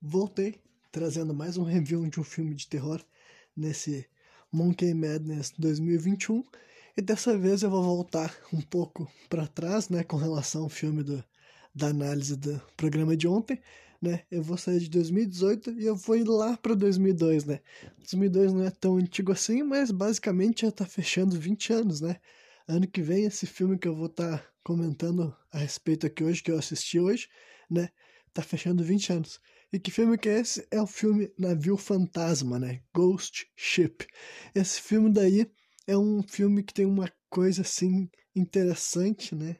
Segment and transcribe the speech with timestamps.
[0.00, 3.04] voltei trazendo mais um review de um filme de terror
[3.56, 4.06] nesse
[4.52, 6.42] Monkey Madness 2021
[6.96, 11.02] e dessa vez eu vou voltar um pouco para trás, né, com relação ao filme
[11.02, 11.22] do,
[11.74, 13.60] da análise do programa de ontem,
[14.00, 14.22] né?
[14.30, 17.60] Eu vou sair de 2018 e eu vou ir lá para 2002, né?
[17.98, 22.16] 2002 não é tão antigo assim, mas basicamente já tá fechando 20 anos, né?
[22.66, 26.42] Ano que vem esse filme que eu vou estar tá comentando a respeito aqui hoje
[26.42, 27.28] que eu assisti hoje,
[27.70, 27.90] né?
[28.32, 29.40] Tá fechando 20 anos.
[29.70, 30.66] E que filme que é esse?
[30.70, 32.80] É o filme Navio Fantasma, né?
[32.94, 34.06] Ghost Ship.
[34.54, 35.46] Esse filme daí
[35.86, 39.56] é um filme que tem uma coisa assim interessante, né?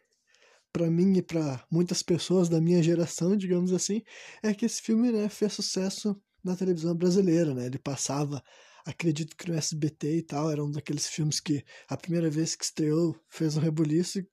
[0.72, 4.02] Para mim e para muitas pessoas da minha geração, digamos assim,
[4.42, 7.66] é que esse filme né, fez sucesso na televisão brasileira, né?
[7.66, 8.42] Ele passava,
[8.86, 12.64] acredito que no SBT e tal, era um daqueles filmes que a primeira vez que
[12.64, 14.24] estreou fez um rebuliço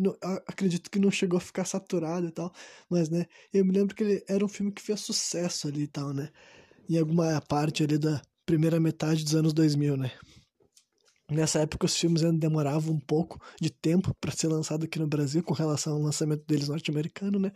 [0.00, 2.52] não, acredito que não chegou a ficar saturado e tal,
[2.88, 5.86] mas, né, eu me lembro que ele era um filme que fez sucesso ali e
[5.86, 6.30] tal, né,
[6.88, 10.10] em alguma parte ali da primeira metade dos anos 2000, né.
[11.30, 15.06] Nessa época os filmes ainda demoravam um pouco de tempo para ser lançado aqui no
[15.06, 17.52] Brasil com relação ao lançamento deles norte-americano, né,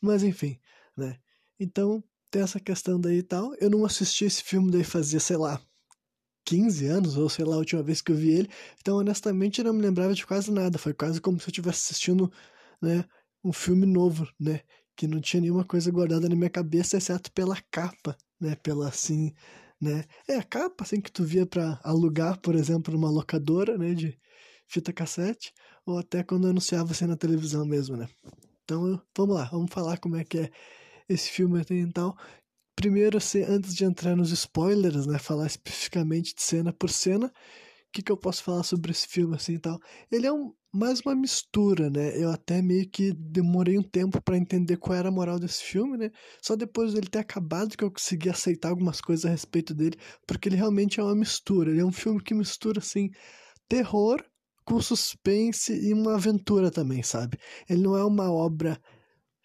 [0.00, 0.58] mas enfim,
[0.96, 1.18] né.
[1.58, 3.54] Então, tem essa questão daí e tal.
[3.56, 5.60] Eu não assisti esse filme daí fazia, sei lá,
[6.44, 8.50] 15 anos, ou sei lá, a última vez que eu vi ele.
[8.80, 10.78] Então, honestamente, eu não me lembrava de quase nada.
[10.78, 12.30] Foi quase como se eu estivesse assistindo,
[12.82, 13.04] né,
[13.44, 14.60] um filme novo, né?
[14.96, 18.56] Que não tinha nenhuma coisa guardada na minha cabeça, exceto pela capa, né?
[18.56, 19.32] Pela, assim,
[19.80, 20.04] né?
[20.28, 23.94] É, a capa, assim, que tu via para alugar, por exemplo, numa locadora, né?
[23.94, 24.18] De
[24.68, 25.52] fita cassete,
[25.84, 28.08] ou até quando anunciava assim na televisão mesmo, né?
[28.64, 30.50] Então, vamos lá, vamos falar como é que é
[31.08, 32.16] esse filme e tal
[32.80, 37.92] primeiro, assim, antes de entrar nos spoilers, né, falar especificamente de cena por cena, o
[37.92, 39.78] que, que eu posso falar sobre esse filme assim e tal?
[40.10, 42.16] Ele é um, mais uma mistura, né?
[42.16, 45.98] Eu até meio que demorei um tempo para entender qual era a moral desse filme,
[45.98, 46.10] né?
[46.40, 50.48] Só depois dele ter acabado que eu consegui aceitar algumas coisas a respeito dele, porque
[50.48, 51.70] ele realmente é uma mistura.
[51.70, 53.10] Ele é um filme que mistura assim
[53.68, 54.24] terror
[54.64, 57.36] com suspense e uma aventura também, sabe?
[57.68, 58.80] Ele não é uma obra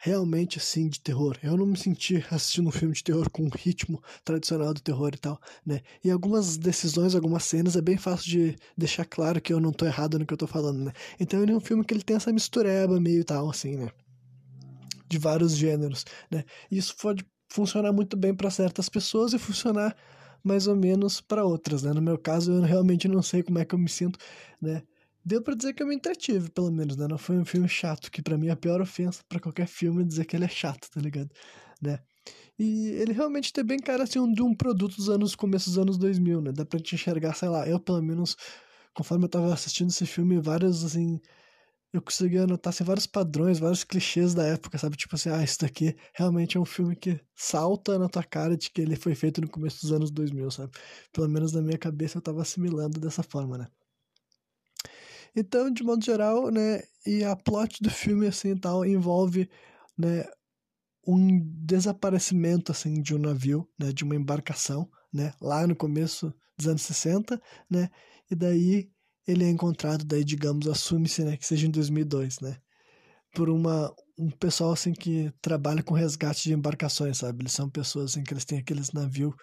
[0.05, 1.35] realmente assim de terror.
[1.41, 5.11] Eu não me senti assistindo um filme de terror com o ritmo tradicional do terror
[5.11, 5.81] e tal, né?
[6.03, 9.83] E algumas decisões, algumas cenas é bem fácil de deixar claro que eu não tô
[9.83, 10.93] errado no que eu tô falando, né?
[11.19, 13.89] Então ele é um filme que ele tem essa mistureba meio tal assim, né?
[15.09, 16.43] De vários gêneros, né?
[16.69, 19.95] E isso pode funcionar muito bem para certas pessoas e funcionar
[20.43, 21.91] mais ou menos para outras, né?
[21.93, 24.19] No meu caso, eu realmente não sei como é que eu me sinto,
[24.61, 24.83] né?
[25.25, 27.07] Deu para dizer que eu me entretive, pelo menos, né?
[27.07, 30.03] Não foi um filme chato, que para mim é a pior ofensa para qualquer filme
[30.03, 31.29] é dizer que ele é chato, tá ligado?
[31.81, 31.99] Né?
[32.59, 35.97] E ele realmente tem bem cara assim de um produto dos anos começo dos anos
[35.97, 36.51] 2000, né?
[36.51, 38.35] Dá pra te enxergar, sei lá, eu pelo menos
[38.93, 41.19] conforme eu tava assistindo esse filme, vários assim,
[41.93, 44.97] eu consegui anotar assim, vários padrões, vários clichês da época, sabe?
[44.97, 48.69] Tipo assim, ah, isso daqui realmente é um filme que salta na tua cara de
[48.71, 50.71] que ele foi feito no começo dos anos 2000, sabe?
[51.11, 53.67] Pelo menos na minha cabeça eu tava assimilando dessa forma, né?
[55.35, 59.49] Então, de modo geral, né, e a plot do filme, assim, tal, envolve,
[59.97, 60.23] né,
[61.07, 66.67] um desaparecimento, assim, de um navio, né, de uma embarcação, né, lá no começo dos
[66.67, 67.89] anos 60, né,
[68.31, 68.89] e daí
[69.27, 72.57] ele é encontrado, daí, digamos, assume-se, né, que seja em 2002, né,
[73.33, 78.11] por uma, um pessoal, assim, que trabalha com resgate de embarcações, sabe, eles são pessoas,
[78.11, 79.33] assim, que eles têm aqueles navios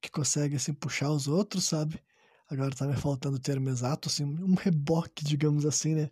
[0.00, 2.00] que conseguem, assim, puxar os outros, sabe,
[2.48, 6.10] agora tá me faltando o termo exato, assim, um reboque, digamos assim, né?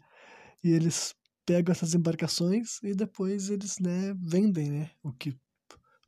[0.62, 1.14] E eles
[1.46, 4.90] pegam essas embarcações e depois eles, né, vendem, né?
[5.02, 5.38] O que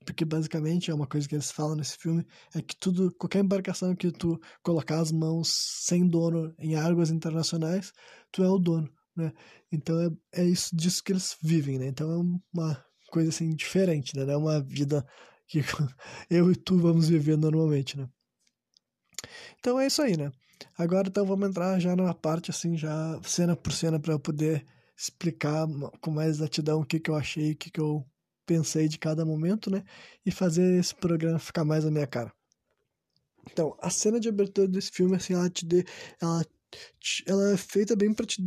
[0.04, 3.94] porque basicamente é uma coisa que eles falam nesse filme é que tudo qualquer embarcação
[3.94, 5.50] que tu colocar as mãos
[5.84, 7.92] sem dono em águas internacionais
[8.32, 9.30] tu é o dono né
[9.70, 12.16] então é, é isso disso que eles vivem né então é
[12.54, 15.06] uma coisa assim diferente né é uma vida
[15.46, 15.60] que
[16.30, 18.08] eu e tu vamos viver normalmente né
[19.58, 20.30] então é isso aí, né?
[20.76, 24.66] Agora então vamos entrar já na parte assim, já cena por cena para eu poder
[24.96, 25.66] explicar
[26.00, 28.04] com mais exatidão o que, que eu achei, o que, que eu
[28.44, 29.84] pensei de cada momento, né?
[30.24, 32.32] E fazer esse programa ficar mais na minha cara.
[33.50, 35.84] Então, a cena de abertura desse filme, assim, ela te dê,
[36.20, 36.44] ela,
[37.26, 38.42] ela é feita bem para te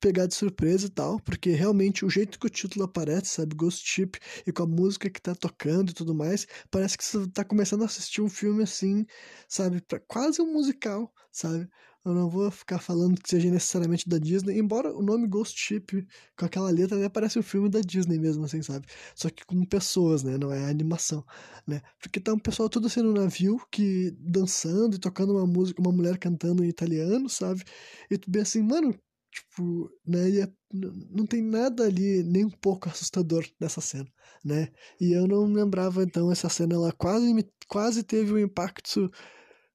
[0.00, 3.86] pegar de surpresa e tal, porque realmente o jeito que o título aparece, sabe, Ghost
[3.86, 7.44] Ship, e com a música que tá tocando e tudo mais, parece que você tá
[7.44, 9.06] começando a assistir um filme assim,
[9.48, 11.68] sabe, pra, quase um musical, sabe?
[12.02, 16.06] Eu não vou ficar falando que seja necessariamente da Disney, embora o nome Ghost Ship,
[16.34, 18.86] com aquela letra, né, parece um filme da Disney mesmo, assim, sabe?
[19.14, 20.38] Só que com pessoas, né?
[20.38, 21.22] Não é animação,
[21.66, 21.82] né?
[22.00, 25.92] Porque tá um pessoal todo assim no navio, que dançando e tocando uma música, uma
[25.92, 27.62] mulher cantando em italiano, sabe?
[28.10, 28.98] E tu bem assim, mano,
[29.30, 30.28] Tipo, né?
[30.30, 34.08] E é, não tem nada ali nem um pouco assustador nessa cena,
[34.44, 34.70] né?
[35.00, 37.32] E eu não lembrava, então, essa cena, ela quase,
[37.68, 39.10] quase teve um impacto,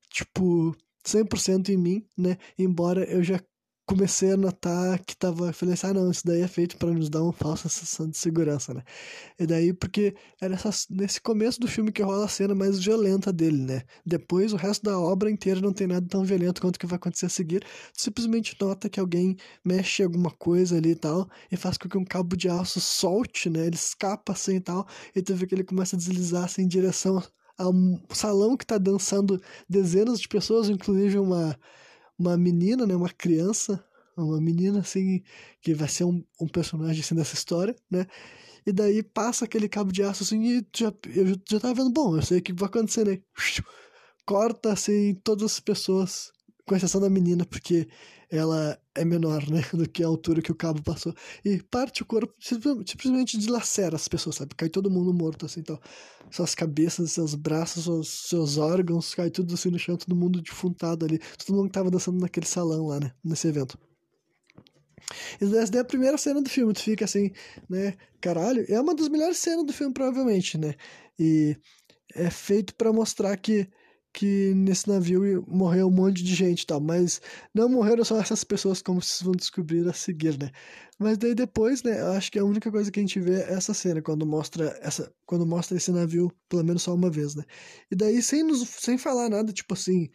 [0.10, 0.76] tipo,
[1.06, 2.38] 100% em mim, né?
[2.58, 3.40] Embora eu já
[3.86, 5.54] comecei a notar que tava.
[5.54, 8.18] Falei assim, ah, não, isso daí é feito para nos dar uma falsa sensação de
[8.18, 8.84] segurança, né?
[9.40, 13.32] E daí, porque é nessa, nesse começo do filme que rola a cena mais violenta
[13.32, 13.84] dele, né?
[14.06, 16.98] Depois, o resto da obra inteira não tem nada tão violento quanto o que vai
[16.98, 17.64] acontecer a seguir.
[17.94, 22.06] Simplesmente nota que alguém mexe alguma coisa ali e tal, e faz com que um
[22.06, 23.68] cabo de aço solte, né?
[23.68, 26.68] Ele escapa assim e tal, e tu vê que ele começa a deslizar assim em
[26.68, 27.22] direção
[27.58, 31.58] a um salão que tá dançando dezenas de pessoas, inclusive uma
[32.18, 33.84] uma menina, né, uma criança,
[34.18, 35.22] uma menina assim
[35.62, 38.06] que vai ser um, um personagem assim dessa história, né?
[38.66, 42.16] E daí passa aquele cabo de aço assim e já, eu já tava vendo, bom,
[42.16, 43.22] eu sei o que vai acontecer, né?
[44.26, 46.32] Corta assim todas as pessoas,
[46.66, 47.88] com exceção da menina, porque
[48.30, 51.14] ela é menor, né, do que a altura que o cabo passou.
[51.44, 54.56] E parte o corpo, simplesmente dilacera as pessoas, sabe?
[54.56, 55.80] Cai todo mundo morto, assim, então.
[56.32, 61.06] Suas cabeças, seus braços, seus, seus órgãos, cai tudo assim no chão, todo mundo defuntado
[61.06, 61.20] ali.
[61.38, 63.78] Todo mundo que tava dançando naquele salão lá, né, nesse evento.
[65.40, 67.32] Essa é a primeira cena do filme, tu fica assim,
[67.70, 70.74] né, caralho, é uma das melhores cenas do filme, provavelmente, né,
[71.20, 71.56] e
[72.16, 73.70] é feito para mostrar que
[74.16, 77.22] que nesse navio morreu um monte de gente e tal, mas
[77.54, 80.52] não morreram só essas pessoas como vocês vão descobrir a seguir, né?
[80.98, 83.54] Mas daí depois, né, eu acho que a única coisa que a gente vê é
[83.54, 87.44] essa cena, quando mostra essa, quando mostra esse navio, pelo menos só uma vez, né?
[87.92, 90.10] E daí sem nos, sem falar nada, tipo assim,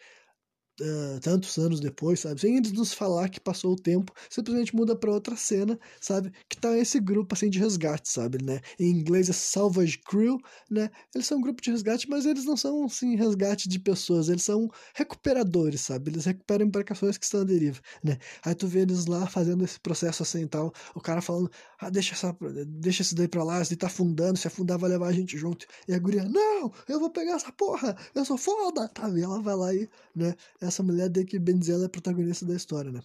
[0.81, 2.41] uh, tantos anos depois, sabe?
[2.41, 6.33] Sem eles nos falar que passou o tempo, simplesmente muda para outra cena, sabe?
[6.49, 8.61] Que tá esse grupo assim de resgate, sabe, né?
[8.79, 10.39] Em inglês é Salvage Crew,
[10.71, 10.91] né?
[11.15, 14.43] Eles são um grupo de resgate, mas eles não são assim resgate de pessoas, eles
[14.45, 16.11] são recuperadores, sabe?
[16.11, 18.19] Eles recuperam embarcações que estão à deriva, né?
[18.45, 22.15] Aí tu vê eles lá fazendo esse processo assim tal, o cara falando: "Ah, deixa
[22.15, 22.37] essa
[22.67, 25.37] deixa isso daí para lá, isso daí tá afundando, se afundar vai levar a gente
[25.39, 25.67] junto".
[25.89, 28.89] E a guria: "Não, eu vou pegar essa porra, eu sou foda".
[28.89, 30.35] Tá, e ela vai lá e, né?
[30.71, 33.01] Essa mulher de que Benzel é protagonista da história, né?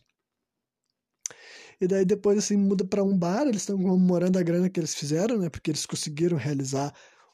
[1.80, 4.96] E daí depois assim muda para um bar, eles estão comemorando a grana que eles
[4.96, 5.50] fizeram, né?
[5.50, 6.94] Porque eles conseguiram realizar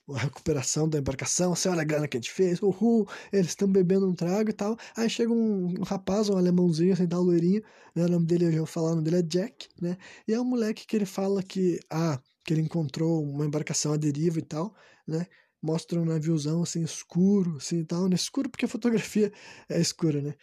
[0.10, 3.72] a recuperação da embarcação, você olha a grana que a gente fez, uhul, eles estão
[3.72, 4.78] bebendo um trago e tal.
[4.98, 7.62] Aí chega um, um rapaz, um alemãozinho, assim, tal, loirinho,
[7.96, 8.06] né?
[8.06, 9.98] O nome dele, eu já vou falar, o nome dele é Jack, né?
[10.28, 13.98] E é um moleque que ele fala que, ah, que ele encontrou uma embarcação à
[13.98, 14.76] deriva e tal,
[15.08, 15.26] né?
[15.62, 18.16] Mostra um naviozão assim escuro, assim tal, né?
[18.16, 19.32] Escuro porque a fotografia
[19.70, 20.34] é escura, né?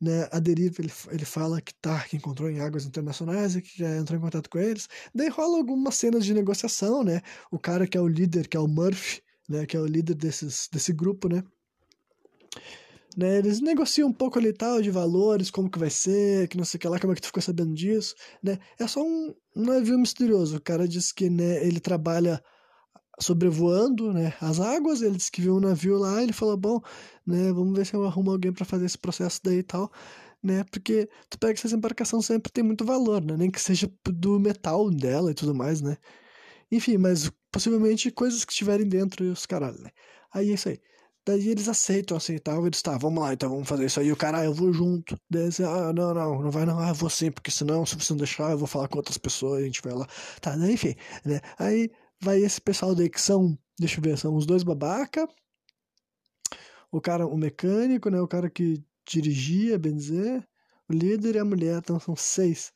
[0.00, 0.28] né?
[0.30, 1.74] A deriva ele, ele fala que
[2.08, 4.88] que encontrou em águas internacionais e que entrou em contato com eles.
[5.14, 7.22] Daí rola algumas cenas de negociação, né?
[7.50, 9.66] O cara que é o líder, que é o Murphy, né?
[9.66, 11.42] Que é o líder desses, desse grupo, né?
[13.16, 16.64] Né, eles negociam um pouco ali tal de valores, como que vai ser, que não
[16.64, 18.58] sei o que lá, como é que tu ficou sabendo disso, né?
[18.78, 20.56] É só um, um navio misterioso.
[20.56, 22.40] O cara diz que né, ele trabalha
[23.20, 26.80] sobrevoando né, as águas, ele disse que viu um navio lá, ele falou, bom,
[27.26, 29.90] né, vamos ver se eu arrumo alguém para fazer esse processo daí e tal,
[30.42, 34.38] né, porque tu pega essas embarcações sempre tem muito valor, né, nem que seja do
[34.38, 35.96] metal dela e tudo mais, né,
[36.70, 39.90] enfim, mas possivelmente coisas que estiverem dentro e os caralho, né,
[40.32, 40.80] aí é isso aí.
[41.26, 44.10] Daí eles aceitam assim e tal, eles, tá, vamos lá, então vamos fazer isso aí.
[44.10, 45.14] o cara, ah, eu vou junto.
[45.28, 47.96] Daí eles, ah, não, não, não vai não, ah, eu vou sim, porque senão, se
[47.96, 50.06] você não deixar, eu vou falar com outras pessoas, a gente vai lá.
[50.40, 50.94] Tá, enfim,
[51.26, 55.28] né, aí vai esse pessoal daí que são, deixa eu ver, são os dois babaca,
[56.90, 60.46] o cara, o mecânico, né, o cara que dirigia, bem dizer,
[60.88, 62.72] o líder e a mulher, então são seis.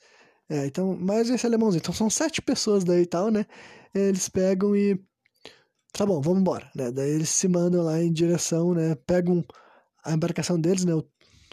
[0.48, 1.80] É, então, mais esse alemãozinho.
[1.80, 3.46] Então são sete pessoas daí e tal, né?
[3.94, 5.00] Eles pegam e.
[5.92, 6.90] Tá bom, vamos embora, né?
[6.90, 8.94] Daí eles se mandam lá em direção, né?
[9.06, 9.44] Pegam
[10.04, 10.94] a embarcação deles, né?
[10.94, 11.04] O,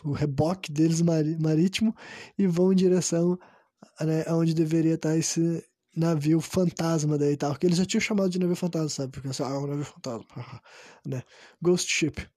[0.04, 1.96] o reboque deles marítimo
[2.38, 3.38] e vão em direção
[4.02, 5.64] né, aonde deveria estar esse,
[5.96, 9.12] navio fantasma daí e tal, que eles já tinham chamado de navio fantasma, sabe?
[9.12, 10.26] Porque assim, ah, é um navio fantasma,
[11.06, 11.24] né?
[11.62, 12.28] Ghost Ship.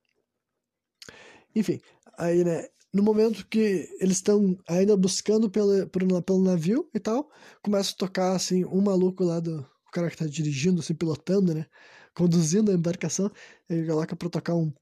[1.54, 1.80] Enfim,
[2.18, 7.30] aí, né, no momento que eles estão ainda buscando pelo, pelo, pelo navio e tal,
[7.62, 11.54] começa a tocar, assim, um maluco lá do o cara que tá dirigindo, assim, pilotando,
[11.54, 11.66] né?
[12.14, 13.30] Conduzindo a embarcação,
[13.68, 14.72] ele coloca pra tocar um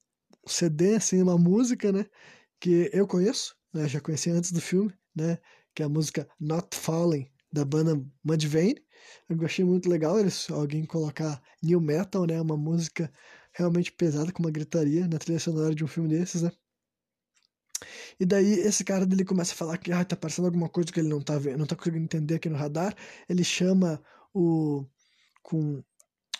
[0.47, 2.07] CD, assim, uma música, né?
[2.61, 3.89] Que eu conheço, né?
[3.89, 5.39] Já conheci antes do filme, né?
[5.75, 8.83] Que é a música Not Falling, da banda Mudvayne.
[9.29, 13.13] Eu achei muito legal eles alguém colocar new metal, né, uma música
[13.53, 16.53] realmente pesada com uma gritaria na trilha sonora de um filme desses, né?
[18.19, 21.01] E daí esse cara dele começa a falar que ah, tá aparecendo alguma coisa que
[21.01, 22.95] ele não tá vendo, não tá conseguindo entender aqui no radar.
[23.29, 24.03] Ele chama
[24.35, 24.85] o
[25.43, 25.83] com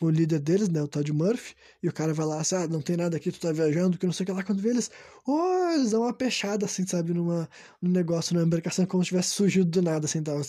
[0.01, 2.81] o líder deles, né, o Todd Murphy, e o cara vai lá, assim, ah, não
[2.81, 4.91] tem nada aqui, tu tá viajando, que não sei o que lá, quando vê eles,
[5.27, 7.49] oh, eles dão uma peixada, assim, sabe, numa,
[7.83, 10.43] num negócio, numa embarcação, como se tivesse surgido do nada, assim, tava,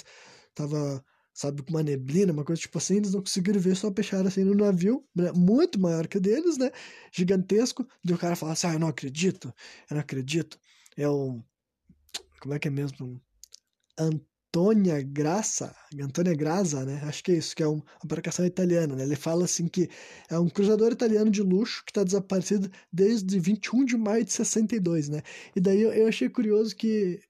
[0.54, 1.04] tava,
[1.34, 4.44] sabe, com uma neblina, uma coisa tipo assim, eles não conseguiram ver, só peixaram, assim,
[4.44, 6.72] no navio, né, muito maior que deles, né,
[7.12, 9.54] gigantesco, e o cara fala assim, ah, eu não acredito,
[9.90, 10.60] eu não acredito,
[10.98, 11.42] é o,
[12.42, 13.22] como é que é mesmo,
[13.98, 17.02] Antônia Graça, Antônia Graza, né?
[17.06, 19.04] Acho que é isso, que é uma embarcação italiana, né?
[19.04, 19.90] Ele fala assim que
[20.30, 25.08] é um cruzador italiano de luxo que está desaparecido desde 21 de maio de 62,
[25.08, 25.22] né?
[25.56, 27.22] E daí eu, eu achei curioso que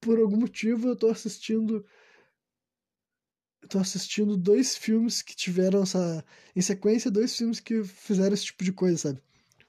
[0.00, 1.84] por algum motivo eu estou assistindo
[3.70, 6.24] tô assistindo dois filmes que tiveram essa
[6.54, 9.22] em sequência dois filmes que fizeram esse tipo de coisa, sabe?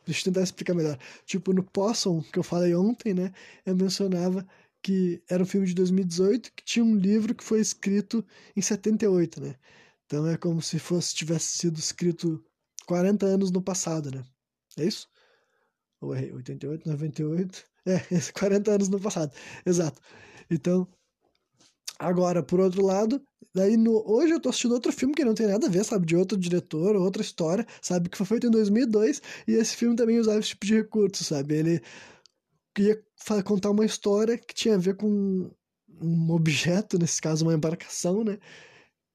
[0.05, 0.97] Deixa eu tentar explicar melhor.
[1.25, 3.31] Tipo, no Possum, que eu falei ontem, né?
[3.65, 4.45] Eu mencionava
[4.81, 9.41] que era um filme de 2018 que tinha um livro que foi escrito em 78,
[9.41, 9.55] né?
[10.05, 12.43] Então é como se fosse tivesse sido escrito
[12.87, 14.23] 40 anos no passado, né?
[14.77, 15.07] É isso?
[16.01, 17.63] Ou é 88, 98?
[17.83, 17.97] É,
[18.33, 19.33] 40 anos no passado.
[19.65, 19.99] Exato.
[20.49, 20.87] Então,
[22.01, 23.21] agora, por outro lado,
[23.53, 26.05] daí no, hoje eu tô assistindo outro filme que não tem nada a ver, sabe?
[26.05, 28.09] De outro diretor, outra história, sabe?
[28.09, 31.55] Que foi feito em 2002 e esse filme também usava esse tipo de recurso, sabe?
[31.55, 31.81] Ele
[32.79, 33.03] ia
[33.45, 35.51] contar uma história que tinha a ver com
[36.01, 38.39] um objeto, nesse caso uma embarcação, né?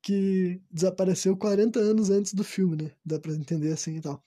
[0.02, 2.92] Que desapareceu 40 anos antes do filme, né?
[3.04, 4.22] Dá pra entender assim e tal.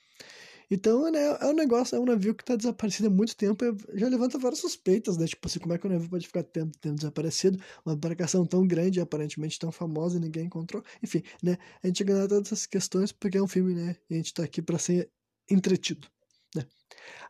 [0.71, 4.07] Então, né, é um negócio, é um navio que tá desaparecido há muito tempo, já
[4.07, 5.25] levanta várias suspeitas, né?
[5.25, 7.59] Tipo assim, como é que o navio pode ficar tempo, tempo desaparecido?
[7.85, 10.83] Uma embarcação tão grande, aparentemente tão famosa, e ninguém encontrou.
[11.01, 11.57] Enfim, né?
[11.83, 13.95] A gente ganha todas essas questões porque é um filme, né?
[14.09, 15.09] E a gente tá aqui para ser
[15.49, 16.07] entretido.
[16.55, 16.65] Né?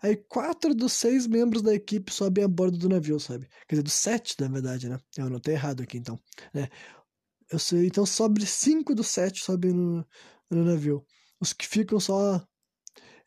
[0.01, 3.48] Aí quatro dos seis membros da equipe sobem a bordo do navio, sabe?
[3.67, 4.98] Quer dizer, dos sete, na verdade, né?
[5.17, 6.19] Eu anotei errado aqui, então.
[6.53, 6.69] Né?
[7.51, 10.05] Eu sei, então sobre cinco dos sete sobem no,
[10.50, 11.05] no navio.
[11.39, 12.46] Os que ficam só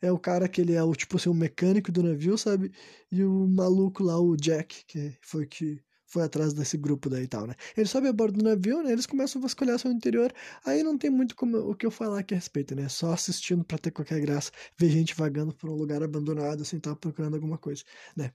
[0.03, 2.71] é o cara que ele é o tipo assim, o mecânico do navio, sabe?
[3.11, 7.27] E o maluco lá, o Jack, que foi que foi atrás desse grupo daí e
[7.27, 7.55] tal, né?
[7.75, 8.91] Eles sobem a bordo do navio, né?
[8.91, 10.31] Eles começam a vasculhar seu interior.
[10.65, 12.89] Aí não tem muito como, o que eu falar aqui a respeito, né?
[12.89, 16.95] Só assistindo para ter qualquer graça, ver gente vagando por um lugar abandonado, assim, tá
[16.95, 17.83] procurando alguma coisa,
[18.15, 18.31] né?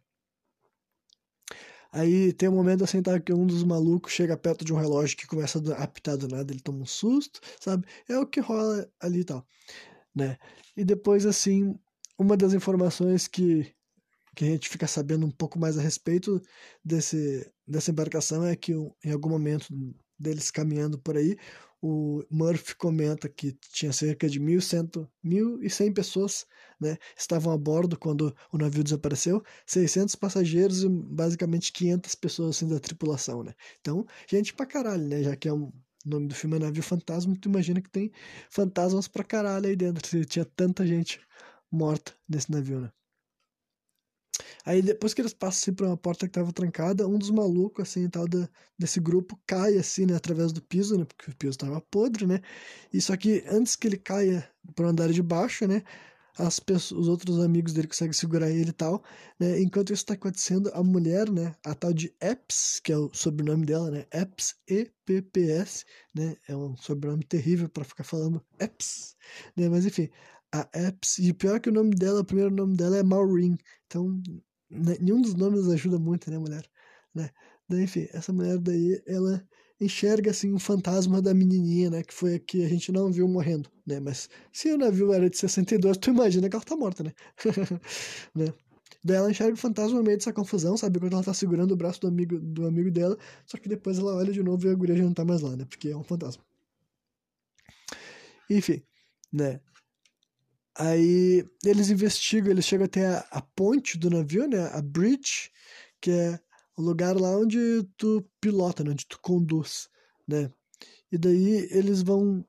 [1.93, 5.17] Aí tem um momento assim, tá, que um dos malucos chega perto de um relógio
[5.17, 7.87] que começa a apitar do nada, ele toma um susto, sabe?
[8.09, 9.47] É o que rola ali e tal,
[10.15, 10.37] né?
[10.77, 11.79] E depois, assim,
[12.19, 13.75] uma das informações que
[14.35, 16.41] que a gente fica sabendo um pouco mais a respeito
[16.85, 19.67] desse, dessa embarcação é que em algum momento
[20.17, 21.37] deles caminhando por aí,
[21.83, 26.47] o Murphy comenta que tinha cerca de 1.100, 1.100 pessoas
[26.81, 32.69] né, estavam a bordo quando o navio desapareceu, 600 passageiros e basicamente 500 pessoas assim,
[32.69, 33.43] da tripulação.
[33.43, 33.55] Né?
[33.81, 35.23] Então, gente pra caralho, né?
[35.23, 35.73] já que é um,
[36.09, 38.11] o nome do filme é Navio Fantasma, tu imagina que tem
[38.50, 41.21] fantasmas pra caralho aí dentro, se tinha tanta gente
[41.71, 42.93] morta nesse navio, né?
[44.65, 47.88] Aí depois que eles passam assim, por uma porta que tava trancada, um dos malucos,
[47.88, 48.49] assim, tal, da,
[48.79, 52.41] desse grupo cai, assim, né, através do piso, né, porque o piso tava podre, né,
[52.93, 55.83] e só que antes que ele caia pro andar de baixo, né,
[56.38, 59.02] as pessoas, os outros amigos dele conseguem segurar ele e tal,
[59.40, 63.11] né, enquanto isso tá acontecendo, a mulher, né, a tal de Epps, que é o
[63.12, 69.16] sobrenome dela, né, Epps, E-P-P-S, né, é um sobrenome terrível para ficar falando Epps,
[69.57, 70.09] né, mas enfim,
[70.52, 74.21] a Epps, e pior que o nome dela, o primeiro nome dela é Maureen, então
[74.71, 76.64] né, nenhum dos nomes ajuda muito, né, mulher,
[77.14, 77.30] né,
[77.68, 79.48] daí, enfim, essa mulher daí, ela
[79.80, 83.28] enxerga, assim, um fantasma da menininha, né, que foi a que a gente não viu
[83.28, 87.04] morrendo, né, mas se o navio era de 62, tu imagina que ela tá morta,
[87.04, 87.12] né,
[88.35, 88.52] né,
[89.04, 90.99] Daí ela enxerga o fantasma no meio dessa confusão, sabe?
[90.99, 93.16] Quando ela tá segurando o braço do amigo, do amigo dela,
[93.47, 95.56] só que depois ela olha de novo e a guria já não tá mais lá,
[95.56, 95.64] né?
[95.64, 96.42] Porque é um fantasma.
[98.50, 98.82] Enfim,
[99.32, 99.61] né?
[100.76, 104.68] Aí eles investigam, eles chegam até a, a, ponte do navio, né?
[104.73, 105.50] A bridge,
[106.00, 106.40] que é
[106.78, 108.92] o lugar lá onde tu pilota, né?
[108.92, 109.88] onde tu conduz,
[110.26, 110.49] né?
[111.11, 112.44] E daí eles vão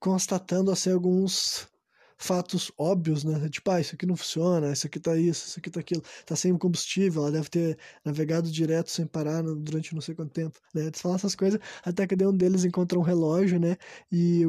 [0.00, 1.68] constatando assim alguns
[2.16, 3.46] fatos óbvios, né?
[3.50, 6.34] Tipo, ah, isso aqui não funciona, isso aqui tá isso, isso aqui tá aquilo, tá
[6.34, 10.86] sem combustível, ela deve ter navegado direto sem parar durante não sei quanto tempo, né?
[10.86, 13.76] Eles falam essas coisas, até que um deles encontra um relógio, né?
[14.10, 14.46] E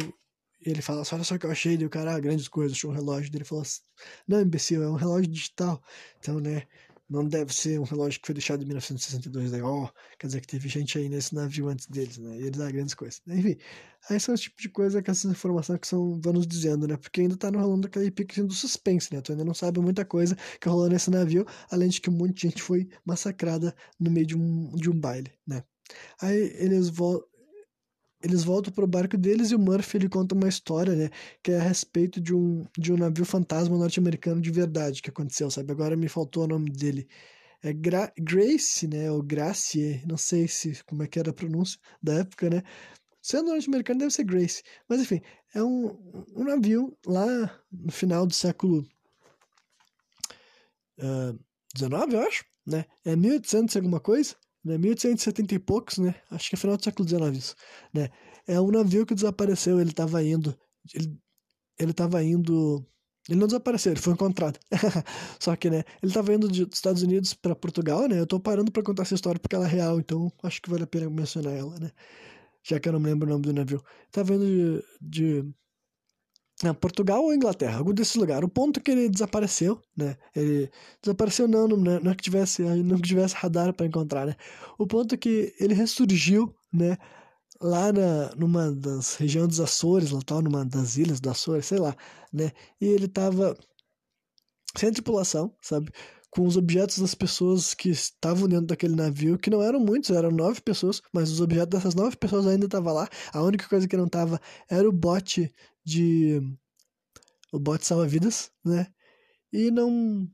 [0.61, 2.91] ele fala assim, olha só que eu achei, e o cara, ah, grandes coisas, achou
[2.91, 3.81] um relógio dele, falou assim,
[4.27, 5.81] não, imbecil, é um relógio digital,
[6.19, 6.65] então, né,
[7.09, 10.47] não deve ser um relógio que foi deixado em 1962, daí, ó, quer dizer que
[10.47, 13.57] teve gente aí nesse navio antes deles, né, e eles dá grandes coisas, enfim,
[14.09, 16.97] aí são esse tipo de coisa, que essas informações que são, vão nos dizendo, né,
[16.97, 20.35] porque ainda tá rolando aquele pique do suspense, né, tu ainda não sabe muita coisa
[20.59, 24.25] que rolou nesse navio, além de que um monte de gente foi massacrada no meio
[24.25, 25.63] de um, de um baile, né.
[26.19, 27.34] Aí eles voltam
[28.25, 31.11] eles voltam pro barco deles e o Murphy ele conta uma história, né?
[31.43, 35.51] Que é a respeito de um, de um navio fantasma norte-americano de verdade que aconteceu,
[35.51, 35.71] sabe?
[35.71, 37.07] Agora me faltou o nome dele.
[37.61, 39.11] É Gra Grace, né?
[39.11, 42.63] Ou Gracie, não sei se como é que era a pronúncia da época, né?
[43.21, 44.63] Sendo norte-americano deve ser Grace.
[44.89, 45.21] Mas enfim,
[45.53, 45.95] é um,
[46.35, 48.79] um navio lá no final do século
[50.97, 51.35] uh, ah,
[51.75, 52.85] 19, eu acho, né?
[53.05, 54.77] É 1800 alguma coisa né?
[54.77, 56.15] 1870 e poucos, né?
[56.31, 57.55] Acho que é final do século XIX isso,
[57.93, 58.09] né?
[58.47, 60.57] É um navio que desapareceu, ele estava indo,
[60.93, 61.17] ele,
[61.79, 62.85] ele tava indo,
[63.29, 64.59] ele não desapareceu, ele foi encontrado.
[65.39, 68.19] Só que, né, ele estava indo dos Estados Unidos para Portugal, né?
[68.19, 70.83] Eu estou parando para contar essa história porque ela é real, então acho que vale
[70.83, 71.91] a pena mencionar ela, né?
[72.63, 73.83] Já que eu não me lembro o nome do navio.
[74.11, 74.45] Tava indo
[75.01, 75.55] de, de
[76.63, 78.45] né, Portugal ou Inglaterra, algum desses lugares.
[78.45, 80.17] O ponto é que ele desapareceu, né?
[80.35, 80.69] Ele
[81.01, 84.35] desapareceu não, não, não é que tivesse, não que tivesse radar para encontrar, né?
[84.77, 86.97] O ponto é que ele ressurgiu, né?
[87.61, 91.79] Lá na, numa das regiões dos Açores, lá tal, numa das ilhas dos Açores, sei
[91.79, 91.95] lá,
[92.31, 92.51] né?
[92.81, 93.57] E ele tava
[94.77, 95.91] sem tripulação, sabe?
[96.35, 100.31] Com os objetos das pessoas que estavam dentro daquele navio, que não eram muitos, eram
[100.31, 103.07] nove pessoas, mas os objetos dessas nove pessoas ainda estavam lá.
[103.31, 105.49] A única coisa que não estava era o bote
[105.85, 106.41] de
[107.53, 108.87] o bote salva-vidas, né?
[109.53, 110.29] E não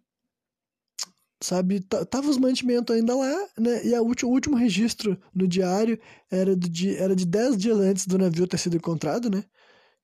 [1.40, 3.86] sabe, tava os mantimentos ainda lá, né?
[3.86, 6.00] E a último, o último registro no diário
[6.32, 9.44] era, do dia, era de 10 dias antes do navio ter sido encontrado, né?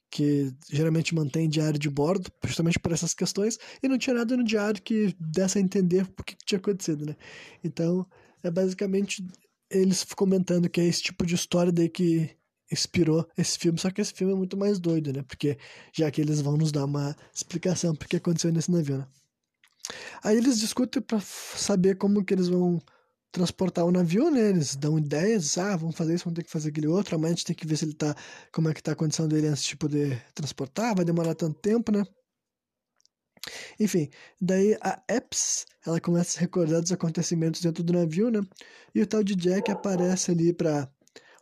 [0.09, 4.43] Que geralmente mantém diário de bordo, justamente por essas questões, e não tinha nada no
[4.43, 7.15] diário que desse a entender o que, tinha acontecido, né?
[7.63, 8.05] Então,
[8.43, 9.25] é basicamente
[9.69, 12.29] eles comentando que é esse tipo de história daí que
[12.71, 15.23] inspirou esse filme, só que esse filme é muito mais doido, né?
[15.23, 15.57] Porque
[15.93, 19.07] já que eles vão nos dar uma explicação do que aconteceu nesse navio, né?
[20.23, 22.81] Aí eles discutem para saber como que eles vão
[23.31, 24.49] transportar o navio, né?
[24.49, 27.35] Eles dão ideias, ah, vamos fazer isso, vamos ter que fazer aquele outro, amanhã a
[27.35, 28.15] gente tem que ver se ele tá,
[28.51, 31.91] como é que tá a condição dele antes de poder transportar, vai demorar tanto tempo,
[31.91, 32.03] né?
[33.79, 34.09] Enfim,
[34.41, 38.41] daí a Epps, ela começa a recordar dos acontecimentos dentro do navio, né?
[38.93, 40.89] E o tal de Jack aparece ali pra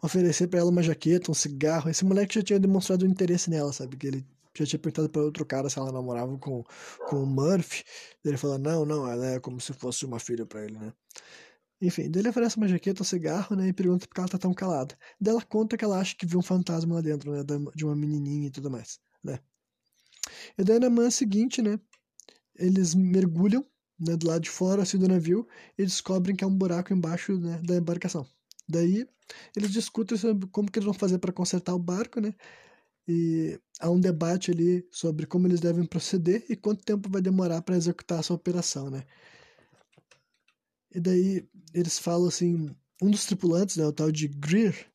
[0.01, 1.89] oferecer para ela uma jaqueta, um cigarro.
[1.89, 3.97] Esse moleque já tinha demonstrado interesse nela, sabe?
[3.97, 4.25] Que ele
[4.57, 6.63] já tinha perguntado para outro cara se ela namorava com,
[7.07, 7.83] com o Murphy.
[8.23, 10.93] Ele falou: não, não, ela é como se fosse uma filha para ele, né?
[11.85, 13.67] Enfim, daí ele oferece uma jaqueta, um cigarro, né?
[13.67, 14.97] E pergunta por que ela tá tão calada.
[15.21, 17.43] Daí ela conta que ela acha que viu um fantasma lá dentro, né?
[17.75, 19.39] De uma menininha e tudo mais, né?
[20.57, 21.79] E daí na manhã seguinte, né?
[22.55, 23.63] Eles mergulham
[23.99, 27.37] né, do lado de fora assim, do navio e descobrem que é um buraco embaixo
[27.37, 28.25] né, da embarcação.
[28.67, 29.07] Daí
[29.55, 32.33] eles discutem sobre como que eles vão fazer para consertar o barco, né?
[33.07, 37.61] E há um debate ali sobre como eles devem proceder e quanto tempo vai demorar
[37.61, 39.03] para executar essa operação, né?
[40.95, 44.87] E daí eles falam assim, um dos tripulantes, né, o tal de Greer,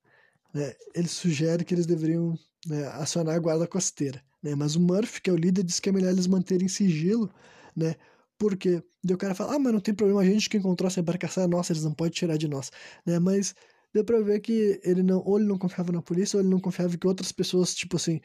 [0.54, 4.54] né, ele sugere que eles deveriam né, acionar a guarda costeira, né?
[4.54, 7.30] Mas o Murphy, que é o líder, diz que é melhor eles manterem sigilo,
[7.76, 7.94] né?
[8.38, 11.00] Porque daí o cara fala, ah, mas não tem problema, a gente que encontrou essa
[11.00, 12.70] embarcação é nossa, eles não podem tirar de nós,
[13.06, 13.18] né?
[13.18, 13.54] Mas
[13.92, 16.60] deu pra ver que ele não, ou ele não confiava na polícia, ou ele não
[16.60, 18.20] confiava que outras pessoas, tipo assim,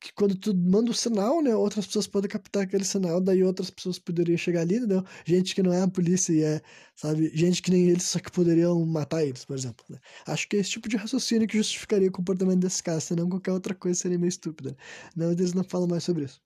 [0.00, 3.42] que quando tu manda o um sinal, né, outras pessoas podem captar aquele sinal, daí
[3.44, 5.04] outras pessoas poderiam chegar ali, entendeu?
[5.26, 6.62] Gente que não é a polícia e é,
[6.96, 9.98] sabe, gente que nem eles, só que poderiam matar eles, por exemplo, né?
[10.26, 13.52] Acho que é esse tipo de raciocínio que justificaria o comportamento desse cara, senão qualquer
[13.52, 14.70] outra coisa seria meio estúpida.
[14.70, 14.76] Né?
[15.26, 16.40] Não, eles não falam mais sobre isso.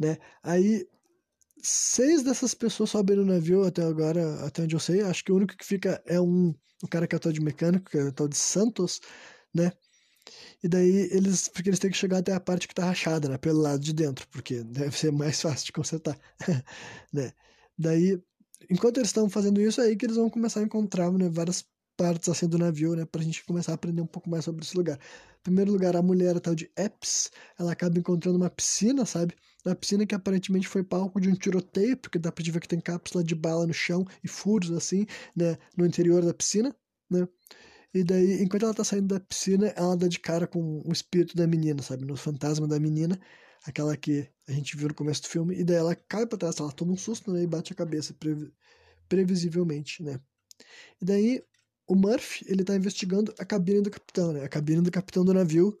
[0.00, 0.16] Né?
[0.42, 0.86] Aí
[1.62, 5.02] seis dessas pessoas sobem no navio até agora, até onde eu sei.
[5.02, 7.90] Acho que o único que fica é um, um cara que é tal de mecânico,
[7.90, 9.00] que é tal de Santos,
[9.54, 9.72] né?
[10.62, 13.38] E daí eles, porque eles têm que chegar até a parte que tá rachada, né?
[13.38, 16.18] Pelo lado de dentro, porque deve ser mais fácil de consertar,
[17.12, 17.32] né?
[17.78, 18.22] Daí,
[18.70, 21.64] enquanto eles estão fazendo isso, é aí que eles vão começar a encontrar né, várias
[21.96, 23.04] partes assim do navio, né?
[23.04, 24.98] Pra gente começar a aprender um pouco mais sobre esse lugar.
[25.40, 29.34] Em primeiro lugar, a mulher, a tal de Epps, ela acaba encontrando uma piscina, sabe?
[29.64, 32.80] Uma piscina que aparentemente foi palco de um tiroteio, porque dá pra ver que tem
[32.80, 35.06] cápsula de bala no chão e furos, assim,
[35.36, 35.56] né?
[35.76, 36.74] No interior da piscina,
[37.10, 37.28] né?
[37.94, 41.36] E daí, enquanto ela tá saindo da piscina, ela dá de cara com o espírito
[41.36, 42.04] da menina, sabe?
[42.04, 43.20] No fantasma da menina,
[43.64, 45.56] aquela que a gente viu no começo do filme.
[45.58, 47.42] E daí ela cai pra trás, ela toma um susto, né?
[47.42, 48.14] E bate a cabeça,
[49.08, 50.18] previsivelmente, né?
[51.00, 51.44] E daí
[51.86, 54.44] o Murphy, ele tá investigando a cabine do capitão, né?
[54.44, 55.76] A cabine do capitão do navio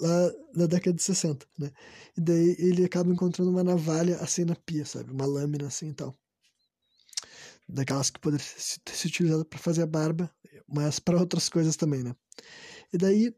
[0.00, 1.70] lá na década de 60, né?
[2.16, 5.10] E daí ele acaba encontrando uma navalha assim na pia, sabe?
[5.12, 6.14] Uma lâmina assim e tal.
[7.68, 10.30] Daquelas que poderiam ser utilizadas para fazer a barba,
[10.68, 12.14] mas para outras coisas também, né?
[12.92, 13.34] E daí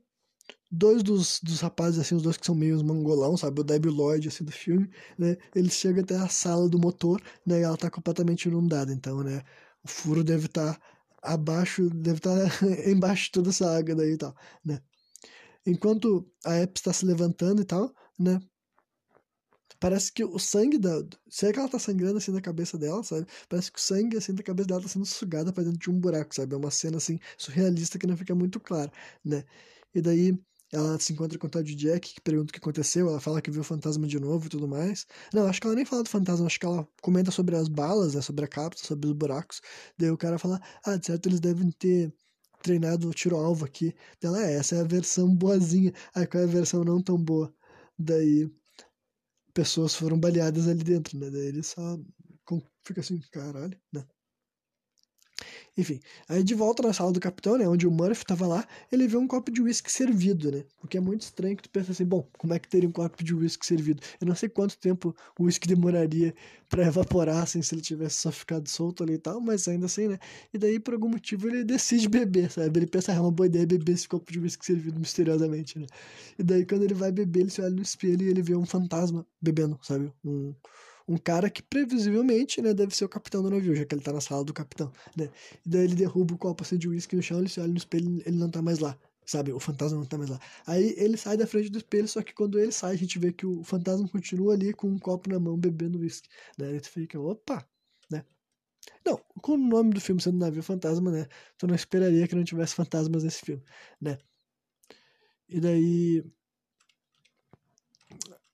[0.70, 3.60] dois dos, dos rapazes, assim, os dois que são meio mangolão, sabe?
[3.60, 5.36] O Debbie Lloyd, assim, do filme, né?
[5.54, 7.60] Eles chegam até a sala do motor, né?
[7.60, 9.42] E ela tá completamente inundada, então, né?
[9.82, 10.80] O furo deve estar tá
[11.22, 12.36] abaixo, deve estar
[12.88, 14.34] embaixo de toda essa água daí e tal,
[14.64, 14.80] né?
[15.66, 18.40] Enquanto a Epps está se levantando e tal, né?
[19.80, 21.02] Parece que o sangue da.
[21.28, 23.26] Será que ela tá sangrando assim na cabeça dela, sabe?
[23.48, 25.98] Parece que o sangue assim da cabeça dela tá sendo sugado pra dentro de um
[25.98, 26.54] buraco, sabe?
[26.54, 28.90] É uma cena assim surrealista que não fica muito clara,
[29.24, 29.44] né?
[29.94, 30.38] E daí
[30.72, 33.50] ela se encontra com o de Jack, que pergunta o que aconteceu, ela fala que
[33.50, 35.06] viu o fantasma de novo e tudo mais.
[35.32, 38.14] Não, acho que ela nem fala do fantasma, acho que ela comenta sobre as balas,
[38.14, 39.60] né, sobre a cápsula, sobre os buracos.
[39.96, 42.12] Daí o cara fala, ah, de certo eles devem ter
[42.62, 43.94] treinado o tiro-alvo aqui.
[44.22, 45.92] Ela, é, essa é a versão boazinha.
[46.14, 47.52] Aí qual é a versão não tão boa?
[47.98, 48.50] Daí
[49.56, 51.30] pessoas foram baleadas ali dentro, né?
[51.30, 51.98] Daí ele só
[52.84, 54.06] fica assim, caralho, né?
[55.78, 59.06] Enfim, aí de volta na sala do capitão, né, onde o Murphy tava lá, ele
[59.06, 60.64] vê um copo de uísque servido, né?
[60.82, 62.92] O que é muito estranho que tu pensa assim, bom, como é que teria um
[62.92, 64.00] copo de uísque servido?
[64.18, 66.34] Eu não sei quanto tempo o uísque demoraria
[66.68, 70.08] para evaporar, assim, se ele tivesse só ficado solto ali e tal, mas ainda assim,
[70.08, 70.18] né?
[70.52, 72.78] E daí, por algum motivo, ele decide beber, sabe?
[72.78, 75.86] Ele pensa, ah, é uma boa ideia beber esse copo de uísque servido misteriosamente, né?
[76.38, 78.64] E daí, quando ele vai beber, ele se olha no espelho e ele vê um
[78.66, 80.10] fantasma bebendo, sabe?
[80.24, 80.54] Um
[81.08, 84.12] um cara que previsivelmente, né, deve ser o capitão do navio, já que ele tá
[84.12, 85.30] na sala do capitão, né?
[85.64, 87.76] E daí ele derruba o copo assim, de uísque no chão, ele se olha no
[87.76, 89.52] espelho, ele não tá mais lá, sabe?
[89.52, 90.40] O fantasma não tá mais lá.
[90.66, 93.32] Aí ele sai da frente do espelho, só que quando ele sai, a gente vê
[93.32, 96.28] que o fantasma continua ali com um copo na mão, bebendo uísque.
[96.58, 97.66] Daí ele fica, opa,
[98.10, 98.24] né?
[99.04, 101.26] Não, com o nome do filme sendo Navio Fantasma, né?
[101.58, 103.62] Tu não esperaria que não tivesse fantasmas nesse filme,
[104.00, 104.18] né?
[105.48, 106.24] E daí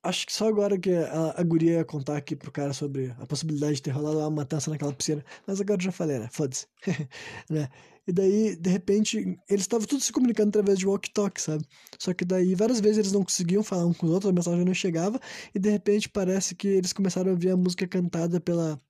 [0.05, 3.27] Acho que só agora que a, a guria ia contar aqui pro cara sobre a
[3.27, 5.25] possibilidade de ter rolado uma matança naquela piscina.
[5.47, 6.29] Mas agora já falei, né?
[6.33, 6.67] Foda-se.
[7.49, 7.69] né?
[8.07, 11.65] E daí, de repente, eles estavam todos se comunicando através de walkie-talkie, sabe?
[11.99, 14.65] Só que daí, várias vezes eles não conseguiam falar um com os outros, a mensagem
[14.65, 15.21] não chegava.
[15.55, 18.81] E de repente, parece que eles começaram a ouvir a música cantada pela.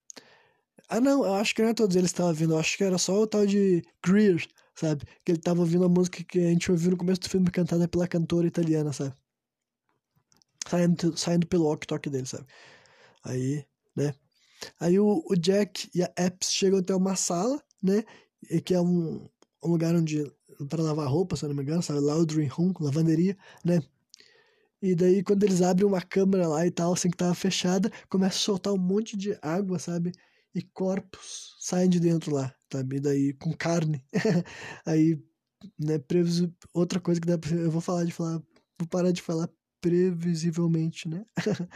[0.89, 2.55] Ah, não, eu acho que não é todos eles estavam ouvindo.
[2.55, 5.05] Eu acho que era só o tal de Greer, sabe?
[5.25, 7.87] Que ele estava ouvindo a música que a gente ouviu no começo do filme cantada
[7.89, 9.15] pela cantora italiana, sabe?
[10.69, 12.47] Saindo, saindo pelo walk-talk dele, sabe?
[13.25, 13.65] Aí,
[13.97, 14.15] né?
[14.81, 18.05] Aí o, o, Jack e a Epps chegam até uma sala, né?
[18.65, 19.29] Que é um,
[19.63, 20.25] um lugar onde
[20.69, 22.01] para lavar roupa, se eu não me engano, sabe?
[22.01, 23.81] Laundry room, lavanderia, né?
[24.81, 28.37] E daí, quando eles abrem uma câmera lá e tal, assim que tava fechada, começa
[28.37, 30.13] a soltar um monte de água, sabe?
[30.55, 32.97] E corpos saem de dentro lá, sabe?
[32.97, 34.05] E daí, com carne.
[34.85, 35.23] aí,
[35.79, 36.53] né, previso...
[36.75, 37.55] outra coisa que dá pra...
[37.55, 38.43] Eu vou falar de falar...
[38.79, 39.49] Vou parar de falar
[39.83, 41.27] previsivelmente, né?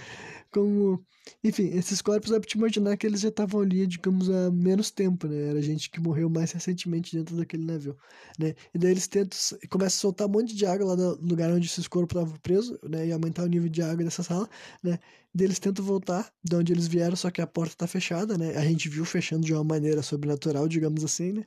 [0.50, 1.04] Como,
[1.44, 4.90] enfim, esses corpos dá pra te imaginar que eles já estavam ali, digamos, há menos
[4.90, 5.50] tempo, né?
[5.50, 7.96] Era gente que morreu mais recentemente dentro daquele navio,
[8.38, 8.54] né?
[8.72, 9.38] E daí eles tentam,
[9.68, 12.78] começam a soltar um monte de água lá no lugar onde esses corpos estavam presos,
[12.88, 13.08] né?
[13.08, 14.48] E aumentar o nível de água dessa sala,
[14.82, 14.98] né?
[15.34, 18.38] E daí eles tentam voltar de onde eles vieram, só que a porta tá fechada,
[18.38, 18.56] né?
[18.56, 21.44] A gente viu fechando de uma maneira sobrenatural, digamos assim, né?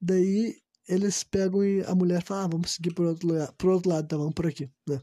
[0.00, 0.56] Daí
[0.88, 4.08] eles pegam e a mulher fala, ah, vamos seguir por outro, lugar, por outro lado,
[4.08, 5.00] tá, vamos por aqui, né?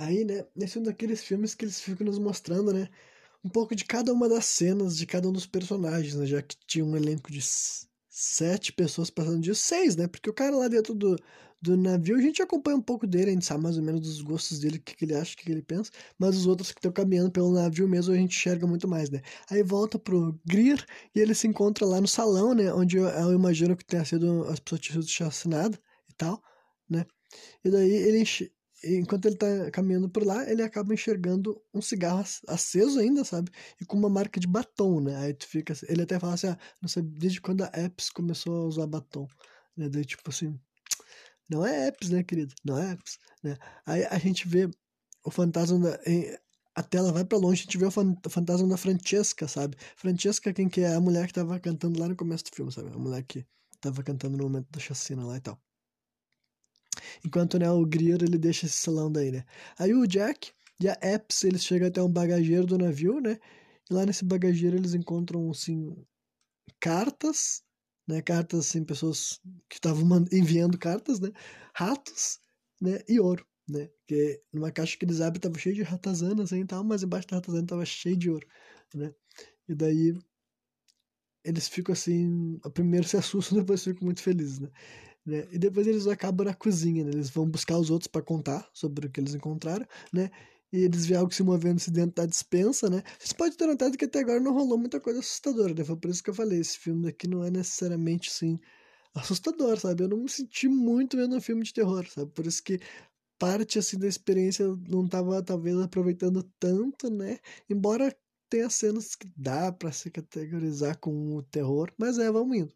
[0.00, 2.88] Aí, né, esse é um daqueles filmes que eles ficam nos mostrando, né,
[3.44, 6.56] um pouco de cada uma das cenas de cada um dos personagens, né, já que
[6.66, 7.40] tinha um elenco de
[8.08, 11.16] sete pessoas passando de seis, né, porque o cara lá dentro do,
[11.60, 14.22] do navio, a gente acompanha um pouco dele, a gente sabe mais ou menos dos
[14.22, 16.72] gostos dele, o que, que ele acha, o que, que ele pensa, mas os outros
[16.72, 19.20] que estão caminhando pelo navio mesmo, a gente enxerga muito mais, né.
[19.50, 20.82] Aí volta pro Greer
[21.14, 24.44] e ele se encontra lá no salão, né, onde eu, eu imagino que tenha sido,
[24.44, 26.42] as pessoas tinham sido chacinadas e tal,
[26.88, 27.04] né,
[27.64, 28.24] e daí ele
[28.82, 33.50] enquanto ele tá caminhando por lá, ele acaba enxergando um cigarro aceso ainda, sabe?
[33.80, 35.16] E com uma marca de batom, né?
[35.16, 35.74] Aí tu fica.
[35.88, 39.26] Ele até fala assim: ah, não sei desde quando a Epps começou a usar batom.
[39.76, 39.88] Né?
[39.88, 40.58] Daí, tipo assim.
[41.48, 42.54] Não é Epps, né, querido?
[42.64, 43.56] Não é Epps, né?
[43.84, 44.70] Aí a gente vê
[45.24, 46.00] o fantasma da.
[46.74, 47.90] A tela vai para longe, a gente vê o
[48.30, 49.76] fantasma da Francesca, sabe?
[49.96, 50.94] Francesca, quem que é?
[50.94, 52.88] A mulher que tava cantando lá no começo do filme, sabe?
[52.94, 53.44] A mulher que
[53.80, 55.60] tava cantando no momento da chacina lá e tal.
[57.24, 59.44] Enquanto né, o Greer ele deixa esse salão daí, né?
[59.78, 63.38] Aí o Jack e a Epps eles chegam até um bagageiro do navio, né?
[63.90, 65.96] E lá nesse bagageiro eles encontram assim
[66.80, 67.62] cartas,
[68.08, 68.22] né?
[68.22, 71.30] Cartas assim, pessoas que estavam enviando cartas, né?
[71.74, 72.40] Ratos,
[72.80, 73.00] né?
[73.08, 73.88] E ouro, né?
[74.06, 77.28] Que numa caixa que eles abrem tava cheio de ratazanas assim, e tal, mas embaixo
[77.28, 78.46] da ratazana tava cheio de ouro,
[78.94, 79.14] né?
[79.68, 80.14] E daí
[81.44, 84.70] eles ficam assim, primeiro se assustam, depois ficam muito felizes, né?
[85.26, 85.46] Né?
[85.52, 87.10] E depois eles acabam na cozinha, né?
[87.12, 90.30] Eles vão buscar os outros para contar sobre o que eles encontraram, né?
[90.72, 93.02] E eles vêem algo se movendo -se dentro da dispensa, né?
[93.18, 95.84] Vocês podem ter notado que até agora não rolou muita coisa assustadora, né?
[95.84, 98.58] Foi por isso que eu falei, esse filme daqui não é necessariamente, assim,
[99.14, 100.04] assustador, sabe?
[100.04, 102.30] Eu não me senti muito vendo um filme de terror, sabe?
[102.32, 102.80] Por isso que
[103.38, 107.38] parte, assim, da experiência eu não tava, talvez, aproveitando tanto, né?
[107.70, 108.14] Embora
[108.50, 112.74] tenha cenas que dá para se categorizar com o terror, mas é, vamos indo.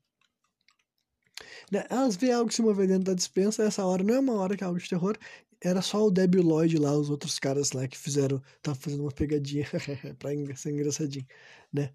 [1.70, 1.84] Né?
[1.90, 4.64] Elas veem algo se mover dentro da dispensa, essa hora não é uma hora que
[4.64, 5.16] é algo de terror,
[5.62, 9.12] era só o Debbie Lloyd lá, os outros caras lá que fizeram, tava fazendo uma
[9.12, 9.66] pegadinha
[10.18, 11.26] pra ser engraçadinho,
[11.72, 11.92] né?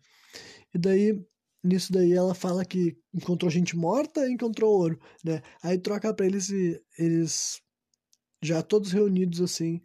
[0.74, 1.19] E daí,
[1.63, 5.41] nisso daí ela fala que encontrou gente morta e encontrou ouro, né?
[5.63, 7.62] Aí troca pra eles e eles
[8.41, 9.82] já todos reunidos assim,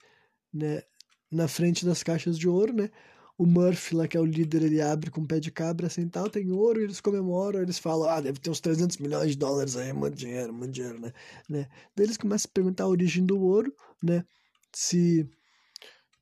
[0.52, 0.82] né,
[1.30, 2.90] na frente das caixas de ouro, né?
[3.36, 6.30] O Murphy lá, que é o líder, ele abre com pé de cabra assim tal,
[6.30, 9.92] tem ouro, eles comemoram, eles falam, ah, deve ter uns 300 milhões de dólares aí,
[9.92, 11.12] muito dinheiro, muito dinheiro, né?
[11.48, 11.68] né?
[11.96, 14.24] Daí eles começam a perguntar a origem do ouro, né?
[14.72, 15.28] Se...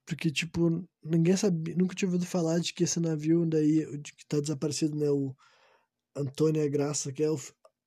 [0.06, 4.40] Porque, tipo, ninguém sabia, nunca tinha ouvido falar de que esse navio daí, que tá
[4.40, 5.10] desaparecido, né?
[5.10, 5.34] O
[6.16, 7.38] Antônia Graça, que é o,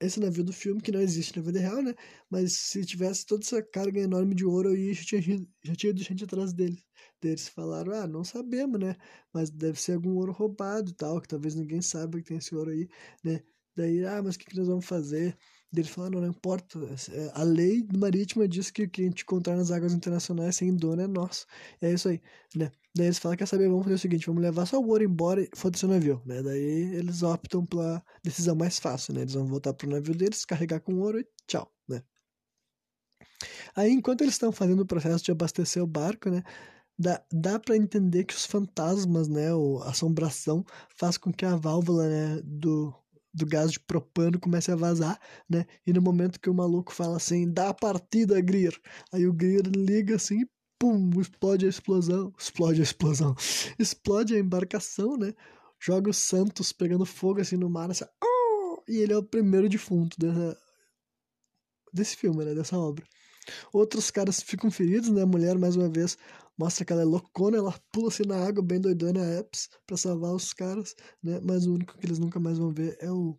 [0.06, 1.94] esse navio do filme, que não existe na vida real, né?
[2.30, 5.22] Mas se tivesse toda essa carga enorme de ouro aí, já tinha,
[5.64, 6.84] já tinha ido gente atrás dele
[7.22, 8.96] deles falaram, ah, não sabemos, né?
[9.34, 12.56] Mas deve ser algum ouro roubado e tal, que talvez ninguém saiba que tem esse
[12.56, 12.88] ouro aí,
[13.24, 13.42] né?
[13.76, 15.38] Daí, ah, mas o que, que nós vamos fazer?
[15.74, 16.80] Eles falaram, não, não importa,
[17.12, 20.76] é, a lei marítima diz que o que a gente encontrar nas águas internacionais sem
[20.76, 21.46] dono é nosso.
[21.82, 22.22] É isso aí,
[22.56, 22.72] né?
[22.96, 25.42] Daí eles falam, quer saber, vamos fazer o seguinte, vamos levar só o ouro embora
[25.42, 26.42] e foda-se o navio, né?
[26.42, 29.22] Daí eles optam pela decisão mais fácil, né?
[29.22, 32.02] Eles vão voltar pro navio deles, carregar com ouro e tchau, né?
[33.76, 36.42] Aí, enquanto eles estão fazendo o processo de abastecer o barco, né?
[36.98, 40.66] dá, dá para entender que os fantasmas, né, ou assombração,
[40.98, 42.94] faz com que a válvula, né, do,
[43.34, 47.18] do gás de propano comece a vazar, né, e no momento que o maluco fala
[47.18, 48.78] assim, dá a partida, Greer,
[49.12, 50.46] aí o Greer liga assim,
[50.80, 53.36] pum, explode a explosão, explode a explosão,
[53.80, 55.34] explode a embarcação, né,
[55.80, 58.84] joga o Santos pegando fogo assim no mar, assim, oh!
[58.88, 60.58] e ele é o primeiro defunto dessa,
[61.94, 63.06] desse filme, né, dessa obra.
[63.72, 65.22] Outros caras ficam feridos, né?
[65.22, 66.18] A mulher, mais uma vez,
[66.58, 69.98] mostra que ela é loucona, ela pula assim na água, bem doidona a Epps, pra
[69.98, 71.40] salvar os caras, né?
[71.44, 73.38] Mas o único que eles nunca mais vão ver é o.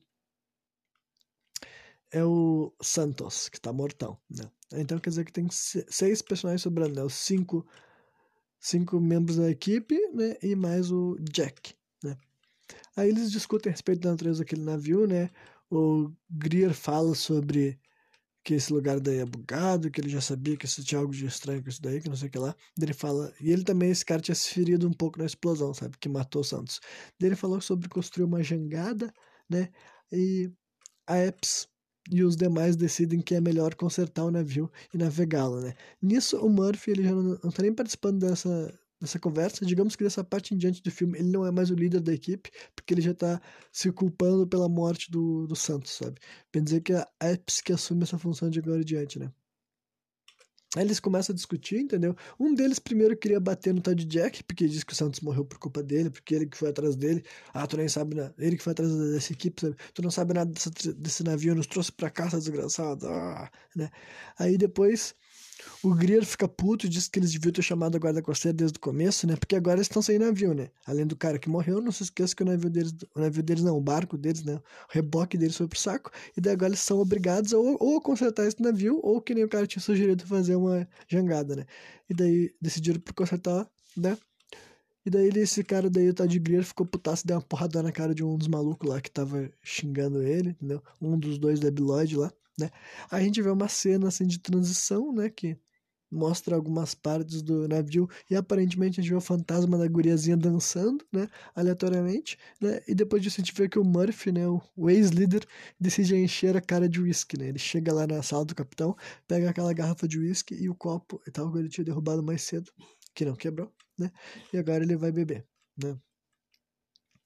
[2.11, 4.49] É o Santos, que tá mortão, né?
[4.73, 7.03] Então quer dizer que tem seis personagens sobrando, né?
[7.03, 7.67] Os cinco,
[8.59, 10.37] cinco membros da equipe, né?
[10.43, 12.17] E mais o Jack, né?
[12.97, 15.31] Aí eles discutem a respeito da natureza daquele navio, né?
[15.71, 17.79] O Greer fala sobre
[18.47, 21.27] que esse lugar daí é bugado, que ele já sabia que isso tinha algo de
[21.27, 22.55] estranho com isso daí, que não sei o que lá.
[22.81, 25.99] Ele fala, e ele também, esse cara tinha se ferido um pouco na explosão, sabe,
[25.99, 26.81] que matou o Santos.
[27.21, 29.13] Ele falou sobre construir uma jangada,
[29.51, 29.69] né,
[30.13, 30.49] e
[31.09, 31.67] a Epps
[32.11, 35.75] e os demais decidem que é melhor consertar o navio e navegá-lo, né.
[36.01, 40.05] Nisso, o Murphy, ele já não, não tá nem participando dessa, nessa conversa, digamos que
[40.05, 42.95] dessa parte em diante do filme, ele não é mais o líder da equipe, porque
[42.95, 43.41] ele já tá
[43.73, 46.21] se culpando pela morte do, do Santos, sabe?
[46.53, 49.33] Bem dizer que é a Epps que assume essa função de agora em diante, né?
[50.75, 52.15] Aí eles começam a discutir, entendeu?
[52.39, 55.59] Um deles primeiro queria bater no de Jack, porque diz que o Santos morreu por
[55.59, 57.25] culpa dele, porque ele que foi atrás dele.
[57.55, 58.35] Ah, tu nem sabe nada.
[58.39, 59.77] Ele que foi atrás dessa equipe, sabe?
[59.95, 63.07] Tu não sabe nada desse, desse navio, nos trouxe pra cá, desgraçado.
[63.07, 63.91] Ah, né?
[64.39, 65.15] Aí depois
[65.83, 68.77] o Greer fica puto e diz que eles deviam ter chamado a guarda costeira desde
[68.77, 69.37] o começo, né?
[69.37, 70.71] Porque agora eles estão sem navio, né?
[70.87, 73.63] Além do cara que morreu, não se esqueça que o navio deles, o navio deles
[73.63, 74.57] não, o barco deles, né?
[74.57, 76.11] O reboque deles foi pro saco.
[76.37, 79.45] E daí agora eles são obrigados a ou, ou consertar esse navio, ou que nem
[79.45, 81.67] o cara tinha sugerido fazer uma jangada, né?
[82.09, 84.17] E daí decidiram por consertar, né?
[85.05, 88.13] E daí esse cara daí, tal de Greer, ficou putaço, deu uma porrada na cara
[88.13, 90.83] de um dos malucos lá que tava xingando ele, entendeu?
[91.01, 92.71] Um dos dois da Lloyd lá né?
[93.11, 95.59] A gente vê uma cena assim de transição, né, que
[96.11, 101.05] mostra algumas partes do navio e aparentemente a gente vê o fantasma da guriazinha dançando,
[101.13, 102.81] né, aleatoriamente, né?
[102.87, 104.43] E depois disso a gente vê que o Murphy, né,
[104.77, 105.45] o ex-líder,
[105.81, 107.49] decide encher a cara de whisky, né?
[107.49, 111.21] Ele chega lá na sala do capitão, pega aquela garrafa de whisky e o copo
[111.27, 112.71] e tal que ele tinha derrubado mais cedo,
[113.15, 114.11] que não quebrou, né?
[114.53, 115.45] E agora ele vai beber,
[115.83, 115.99] né?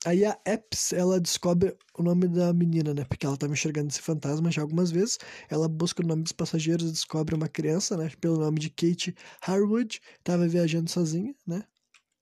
[0.06, 3.04] Aí a Epps, ela descobre o nome da menina, né?
[3.04, 5.18] Porque ela estava enxergando esse fantasma já algumas vezes.
[5.48, 8.10] Ela busca o nome dos passageiros e descobre uma criança, né?
[8.18, 10.00] Pelo nome de Kate Harwood.
[10.24, 11.64] Tava viajando sozinha, né?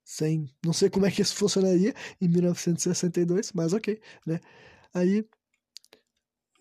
[0.05, 0.49] Sem...
[0.65, 4.41] Não sei como é que isso funcionaria em 1962, mas ok, né?
[4.93, 5.25] Aí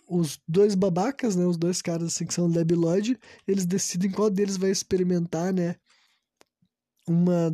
[0.07, 1.45] os dois babacas, né?
[1.45, 5.75] Os dois caras assim que são Lab Lloyd, eles decidem qual deles vai experimentar, né?
[7.07, 7.51] Uma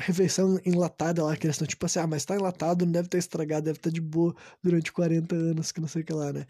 [0.00, 3.18] refeição enlatada lá, que eles estão tipo assim, ah, mas tá enlatado, não deve estar
[3.18, 6.46] estragado, deve estar de boa durante 40 anos, que não sei o que lá, né?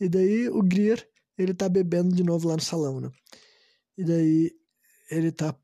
[0.00, 3.10] E daí o Greer, ele tá bebendo de novo lá no salão, né?
[3.96, 4.52] E daí
[5.10, 5.54] ele tá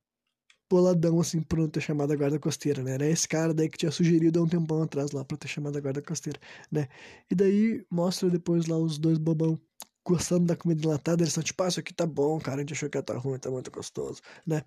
[0.70, 2.92] boladão, assim, por não ter chamado a guarda costeira, né?
[2.94, 5.76] Era esse cara daí que tinha sugerido há um tempão atrás lá pra ter chamado
[5.76, 6.38] a guarda costeira,
[6.70, 6.88] né?
[7.30, 9.60] E daí mostra depois lá os dois bobão
[10.06, 12.72] gostando da comida enlatada, eles estão tipo, ah, isso aqui tá bom, cara, a gente
[12.72, 14.62] achou que ia tá ruim, tá muito gostoso, né?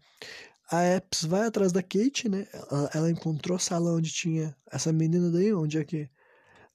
[0.71, 2.47] A Epps vai atrás da Kate, né?
[2.53, 6.09] Ela, ela, encontrou a sala onde tinha essa menina daí, onde é que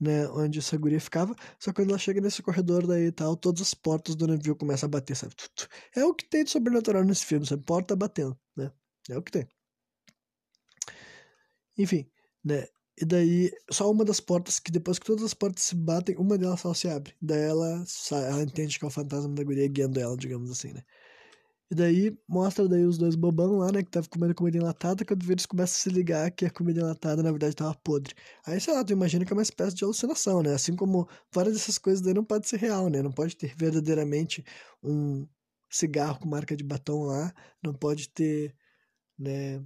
[0.00, 1.34] né, onde essa guria ficava.
[1.58, 4.56] Só que quando ela chega nesse corredor daí e tal, todas as portas do navio
[4.56, 5.34] começam a bater, sabe?
[5.94, 7.64] É o que tem de sobrenatural nesse filme, sabe?
[7.64, 8.70] Porta batendo, né?
[9.10, 9.48] É o que tem.
[11.76, 12.10] Enfim,
[12.44, 12.66] né?
[13.00, 16.36] E daí, só uma das portas, que depois que todas as portas se batem, uma
[16.36, 17.14] delas só se abre.
[17.22, 20.82] Daí ela, ela entende que é o fantasma da guria guiando ela, digamos assim, né?
[21.70, 25.30] E daí mostra daí os dois bobão lá, né, que tava comendo comida enlatada, quando
[25.30, 28.14] eles começam a se ligar que a comida enlatada na verdade tava podre.
[28.46, 30.54] Aí, sei lá, tu imagina que é uma espécie de alucinação, né?
[30.54, 33.02] Assim como várias dessas coisas daí não pode ser real, né?
[33.02, 34.42] Não pode ter verdadeiramente
[34.82, 35.26] um
[35.70, 38.54] cigarro com marca de batom lá, não pode ter,
[39.18, 39.62] né,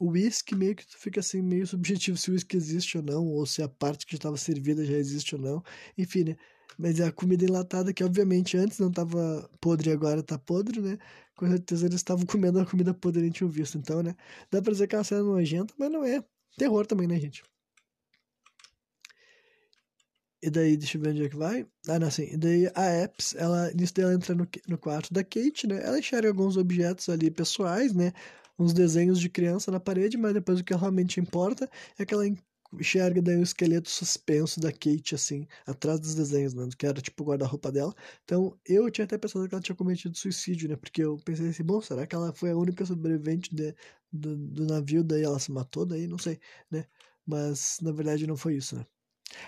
[0.00, 3.46] o whisky meio que fica assim, meio subjetivo se o whisky existe ou não, ou
[3.46, 5.62] se a parte que estava servida já existe ou não.
[5.96, 6.36] Enfim, né?
[6.78, 10.80] Mas é a comida enlatada, que obviamente antes não estava podre e agora está podre,
[10.80, 10.98] né?
[11.36, 13.78] Com certeza eles estavam comendo a comida podre e a gente tinha visto.
[13.78, 14.16] Então, né?
[14.50, 16.24] Dá pra dizer que é uma cena nojenta, mas não é.
[16.56, 17.42] Terror também, né, gente?
[20.42, 21.66] E daí, deixa eu ver onde é que vai.
[21.88, 22.24] Ah, não, assim.
[22.32, 25.82] E daí a Epps, ela, nisso daí ela entra no, no quarto da Kate, né?
[25.84, 28.12] Ela enxerga alguns objetos ali pessoais, né?
[28.58, 31.68] Uns desenhos de criança na parede, mas depois o que realmente importa
[31.98, 32.26] é que ela
[32.80, 36.68] enxerga daí o esqueleto suspenso da Kate, assim, atrás dos desenhos, né?
[36.76, 37.94] Que era tipo o guarda-roupa dela.
[38.24, 40.76] Então, eu tinha até pensado que ela tinha cometido suicídio, né?
[40.76, 43.74] Porque eu pensei assim, bom, será que ela foi a única sobrevivente de,
[44.12, 46.38] do, do navio, daí ela se matou, daí não sei,
[46.70, 46.86] né?
[47.26, 48.86] Mas, na verdade, não foi isso, né?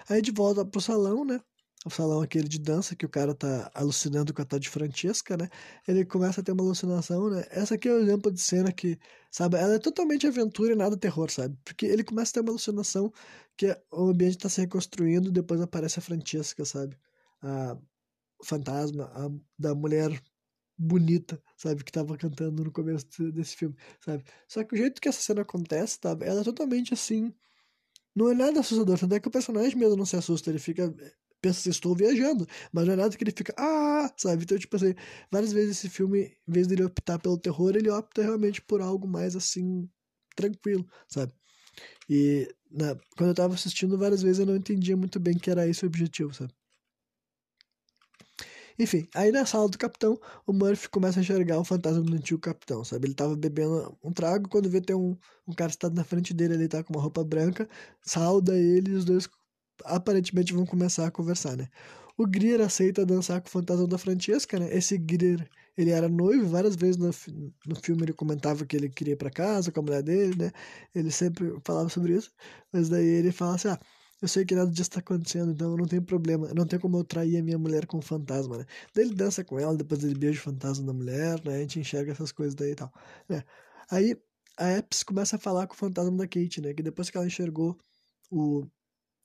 [0.08, 1.40] Aí de volta pro salão, né?
[1.86, 5.36] O salão aquele de dança que o cara tá alucinando com a tal de Francesca,
[5.36, 5.48] né?
[5.86, 7.44] Ele começa a ter uma alucinação, né?
[7.50, 8.98] Essa aqui é o exemplo de cena que,
[9.30, 11.56] sabe, ela é totalmente aventura e nada terror, sabe?
[11.64, 13.12] Porque ele começa a ter uma alucinação
[13.56, 16.96] que o ambiente tá se reconstruindo, depois aparece a Francesca, sabe?
[17.42, 17.78] A
[18.44, 20.10] fantasma, a da mulher
[20.76, 24.24] bonita, sabe, que tava cantando no começo desse filme, sabe?
[24.48, 26.16] Só que o jeito que essa cena acontece, tá?
[26.22, 27.34] Ela é totalmente assim,
[28.14, 30.94] não é nada assustador, tanto é que o personagem mesmo não se assusta, ele fica
[31.40, 34.44] pensa se estou viajando, mas não é nada que ele fica, ah, sabe?
[34.44, 34.94] Então, tipo assim,
[35.30, 39.06] várias vezes esse filme, em vez dele optar pelo terror, ele opta realmente por algo
[39.08, 39.88] mais assim,
[40.36, 41.32] tranquilo, sabe?
[42.08, 45.66] E na, quando eu tava assistindo, várias vezes eu não entendia muito bem que era
[45.68, 46.52] esse o objetivo, sabe?
[48.78, 52.40] Enfim, aí na sala do capitão, o Murphy começa a enxergar o fantasma do antigo
[52.40, 53.08] capitão, sabe?
[53.08, 56.54] Ele tava bebendo um trago, quando vê tem um, um cara sentado na frente dele,
[56.54, 57.68] ele tá com uma roupa branca,
[58.02, 59.28] sauda ele e os dois
[59.84, 61.68] aparentemente vão começar a conversar, né?
[62.16, 64.74] O Greer aceita dançar com o fantasma da Francesca, né?
[64.76, 67.10] Esse Greer, ele era noivo, várias vezes no,
[67.66, 70.52] no filme ele comentava que ele queria ir pra casa com a mulher dele, né?
[70.94, 72.32] Ele sempre falava sobre isso,
[72.72, 73.78] mas daí ele fala assim, ah,
[74.20, 77.04] eu sei que nada disso tá acontecendo, então não tem problema, não tem como eu
[77.04, 78.66] trair a minha mulher com o fantasma, né?
[78.92, 81.56] Daí ele dança com ela, depois ele beija o fantasma da mulher, né?
[81.56, 82.92] A gente enxerga essas coisas daí e tal,
[83.28, 83.44] né?
[83.90, 84.16] Aí
[84.58, 86.74] a Epps começa a falar com o fantasma da Kate, né?
[86.74, 87.78] Que depois que ela enxergou
[88.30, 88.66] o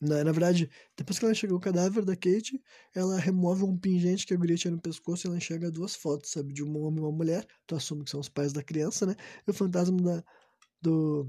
[0.04, 2.62] na, na verdade, depois que ela enxerga o cadáver da Kate,
[2.94, 6.32] ela remove um pingente que a guria tinha no pescoço e ela enxerga duas fotos,
[6.32, 6.54] sabe?
[6.54, 7.48] De um homem e uma mulher.
[7.68, 9.16] Tu assume que são os pais da criança, né?
[9.48, 10.24] E o fantasma da,
[10.82, 11.28] do.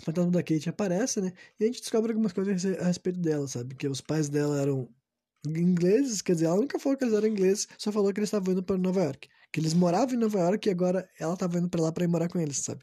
[0.00, 1.32] O fantasma da Kate aparece, né?
[1.58, 3.74] E a gente descobre algumas coisas a respeito dela, sabe?
[3.74, 4.88] Que os pais dela eram
[5.46, 8.52] ingleses, quer dizer, ela nunca falou que eles eram ingleses, só falou que eles estavam
[8.52, 9.28] indo para Nova York.
[9.52, 12.08] Que eles moravam em Nova York e agora ela estava indo para lá para ir
[12.08, 12.82] morar com eles, sabe?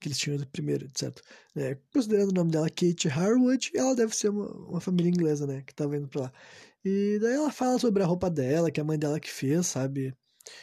[0.00, 1.22] Que eles tinham primeiro, certo?
[1.56, 5.62] É, considerando o nome dela Kate Harwood, ela deve ser uma, uma família inglesa, né?
[5.62, 6.32] Que tava indo pra lá.
[6.84, 9.66] E daí ela fala sobre a roupa dela, que é a mãe dela que fez,
[9.66, 10.14] sabe?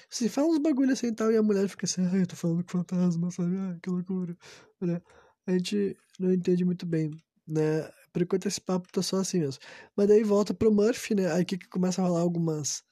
[0.10, 2.36] Se fala uns bagulho assim e tal, e a mulher fica assim, ai, eu tô
[2.36, 3.58] falando com fantasma, sabe?
[3.58, 4.36] Ai, que loucura,
[4.82, 5.02] né?
[5.46, 7.12] A gente não entende muito bem,
[7.48, 7.90] né?
[8.12, 9.62] Por enquanto esse papo tá só assim mesmo.
[9.96, 11.32] Mas daí volta pro Murphy, né?
[11.32, 12.84] Aí que começa a rolar algumas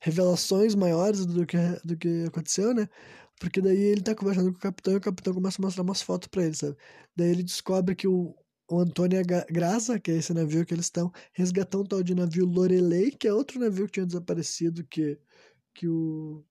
[0.00, 2.88] revelações maiores do que, do que aconteceu, né?
[3.40, 6.02] Porque daí ele tá conversando com o capitão e o capitão começa a mostrar umas
[6.02, 6.76] fotos pra ele, sabe?
[7.16, 8.36] Daí ele descobre que o,
[8.70, 12.46] o Antônio Graça, que é esse navio que eles estão, resgatou um tal de navio
[12.46, 15.18] Lorelei, que é outro navio que tinha desaparecido, que,
[15.74, 16.44] que o,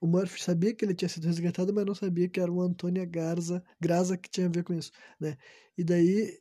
[0.00, 3.08] o Murphy sabia que ele tinha sido resgatado, mas não sabia que era o Antônio
[3.10, 5.38] Garza, Graça que tinha a ver com isso, né?
[5.78, 6.40] E daí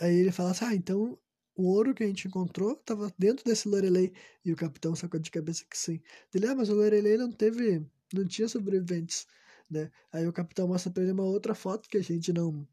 [0.00, 1.18] aí ele fala assim, ah, então
[1.56, 4.12] o ouro que a gente encontrou estava dentro desse Lorelei.
[4.44, 6.00] E o capitão sacou de cabeça que sim.
[6.34, 9.26] Ele, ah, mas o Lorelei não teve não tinha sobreviventes,
[9.70, 9.90] né?
[10.12, 12.66] Aí o capitão mostra pra ele uma outra foto que a gente não,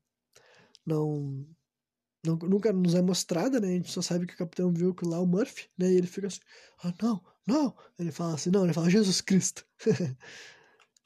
[0.86, 1.46] não,
[2.26, 3.70] não nunca nos é mostrada, né?
[3.70, 5.92] A gente só sabe que o capitão viu que lá o Murphy, né?
[5.92, 6.40] E ele fica assim,
[6.84, 7.76] ah, não, não.
[8.00, 9.66] Ele fala assim, não, ele fala Jesus Cristo.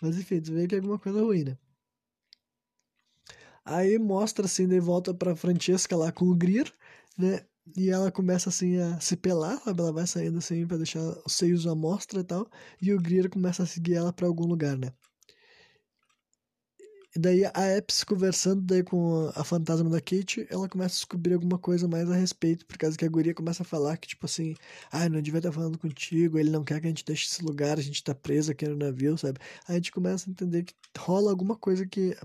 [0.01, 1.57] Mas enfim, tu vê que é alguma coisa ruim, né?
[3.63, 6.71] Aí mostra assim, de volta pra Francesca lá com o Greer,
[7.17, 7.45] né?
[7.73, 9.79] E ela começa assim a se pelar, sabe?
[9.81, 12.49] Ela vai saindo assim pra deixar os seios à mostra e tal.
[12.81, 14.91] E o Greer começa a seguir ela para algum lugar, né?
[17.15, 21.33] E daí a Epps conversando daí com a fantasma da Kate, ela começa a descobrir
[21.33, 24.25] alguma coisa mais a respeito, por causa que a guria começa a falar que, tipo
[24.25, 24.53] assim,
[24.91, 27.77] ah, não devia estar falando contigo, ele não quer que a gente deixe esse lugar,
[27.79, 29.39] a gente tá preso aqui no navio, sabe?
[29.67, 32.17] Aí a gente começa a entender que rola alguma coisa que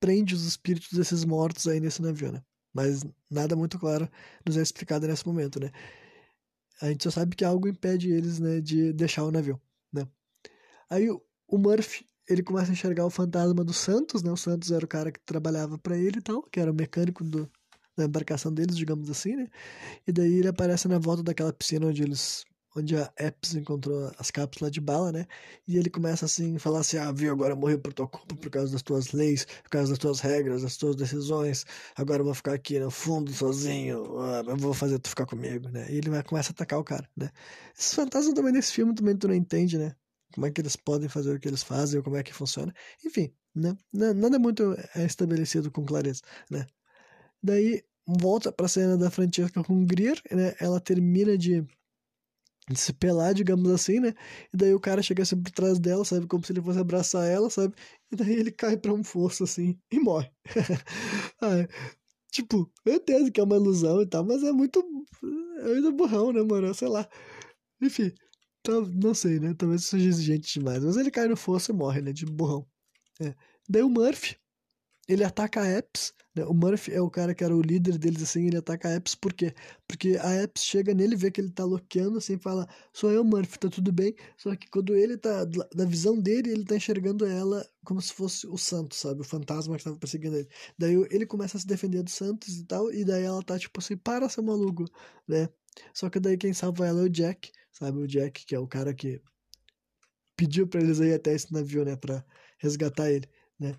[0.00, 2.42] prende os espíritos desses mortos aí nesse navio, né?
[2.72, 4.08] Mas nada muito claro
[4.46, 5.70] nos é explicado nesse momento, né?
[6.80, 9.60] A gente só sabe que algo impede eles, né, de deixar o navio,
[9.92, 10.06] né?
[10.88, 14.30] Aí o Murphy ele começa a enxergar o fantasma do Santos, né?
[14.30, 17.24] O Santos era o cara que trabalhava para ele e tal, que era o mecânico
[17.24, 17.50] do,
[17.96, 19.48] da embarcação deles, digamos assim, né?
[20.06, 22.44] E daí ele aparece na volta daquela piscina onde eles
[22.76, 25.26] onde a Epps encontrou as cápsulas de bala, né?
[25.66, 28.72] E ele começa assim, falar assim: "Ah, viu, agora morreu por tua culpa, por causa
[28.72, 31.64] das tuas leis, por causa das tuas regras, das tuas decisões.
[31.96, 35.68] Agora eu vou ficar aqui no fundo sozinho, ah, eu vou fazer tu ficar comigo",
[35.68, 35.86] né?
[35.90, 37.30] E ele vai começa a atacar o cara, né?
[37.78, 39.94] Esses fantasmas também nesse filme também tu não entende, né?
[40.32, 42.72] como é que eles podem fazer o que eles fazem, ou como é que funciona.
[43.04, 43.76] Enfim, né?
[43.92, 46.66] Nada muito é estabelecido com clareza, né?
[47.42, 50.54] Daí volta para a cena da Francesca com o Greer, né?
[50.60, 51.64] Ela termina de,
[52.68, 54.14] de, se pelar, digamos assim, né?
[54.52, 56.26] E daí o cara chega assim por trás dela, sabe?
[56.26, 57.74] Como se ele fosse abraçar ela, sabe?
[58.12, 60.30] E daí ele cai para um fosso assim e morre.
[61.42, 61.66] ah,
[62.30, 64.80] tipo, eu entendo que é uma ilusão e tal, mas é muito.
[65.60, 66.74] É muito burrão, né, mano?
[66.74, 67.08] Sei lá.
[67.80, 68.12] Enfim.
[68.62, 69.54] Tá, não sei, né?
[69.54, 70.84] Talvez seja exigente demais.
[70.84, 72.12] Mas ele cai no fosso e morre, né?
[72.12, 72.66] De burrão.
[73.20, 73.34] É.
[73.68, 74.36] Daí o Murphy,
[75.08, 76.12] ele ataca a Epps.
[76.34, 76.44] Né?
[76.44, 78.46] O Murphy é o cara que era o líder deles, assim.
[78.46, 79.54] Ele ataca a Epps por quê?
[79.86, 83.58] Porque a Epps chega nele, vê que ele tá loqueando, assim, fala: Sou eu, Murphy,
[83.58, 84.14] tá tudo bem.
[84.36, 88.46] Só que quando ele tá, da visão dele, ele tá enxergando ela como se fosse
[88.46, 89.20] o Santos, sabe?
[89.22, 90.48] O fantasma que tava perseguindo ele.
[90.78, 92.92] Daí ele começa a se defender do Santos e tal.
[92.92, 94.84] E daí ela tá tipo assim: Para, seu maluco,
[95.26, 95.48] né?
[95.94, 97.98] Só que daí quem salva ela é o Jack, sabe?
[97.98, 99.20] O Jack, que é o cara que
[100.36, 101.96] pediu para eles ir até esse navio, né?
[101.96, 102.24] Pra
[102.58, 103.28] resgatar ele,
[103.58, 103.74] né?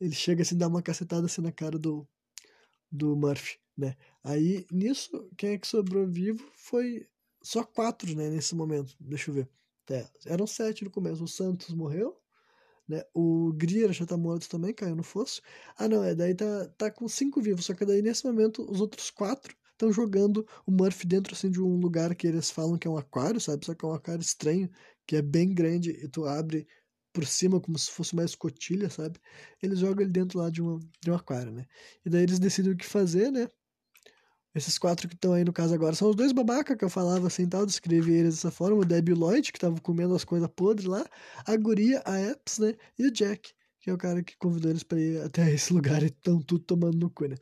[0.00, 2.06] Ele chega assim, dá uma cacetada assim na cara do,
[2.90, 3.96] do Murphy, né?
[4.22, 7.06] Aí, nisso, quem é que sobrou vivo foi
[7.42, 8.28] só quatro, né?
[8.30, 9.48] Nesse momento, deixa eu ver.
[9.90, 11.24] É, eram sete no começo.
[11.24, 12.16] O Santos morreu,
[12.88, 13.02] né?
[13.14, 15.40] O Grier já tá morto também, caiu no fosso.
[15.76, 18.80] Ah, não, é, daí tá, tá com cinco vivos, só que daí nesse momento os
[18.80, 22.88] outros quatro estão jogando o Murphy dentro assim de um lugar que eles falam que
[22.88, 23.64] é um aquário, sabe?
[23.64, 24.70] Só que é um aquário estranho,
[25.06, 26.66] que é bem grande e tu abre
[27.16, 29.18] por cima como se fosse uma escotilha, sabe?
[29.62, 31.64] Eles jogam ele dentro lá de, uma, de um aquário, né?
[32.04, 33.48] E daí eles decidem o que fazer, né?
[34.54, 37.26] Esses quatro que estão aí no caso agora são os dois babaca que eu falava
[37.26, 40.86] assim tal, descrevi eles dessa forma, o Debbie Lloyd, que tava comendo as coisas podres
[40.86, 41.06] lá,
[41.46, 42.74] a guria, a Epps, né?
[42.98, 43.50] E o Jack,
[43.80, 46.64] que é o cara que convidou eles para ir até esse lugar e estão tudo
[46.64, 47.36] tomando no cu, né?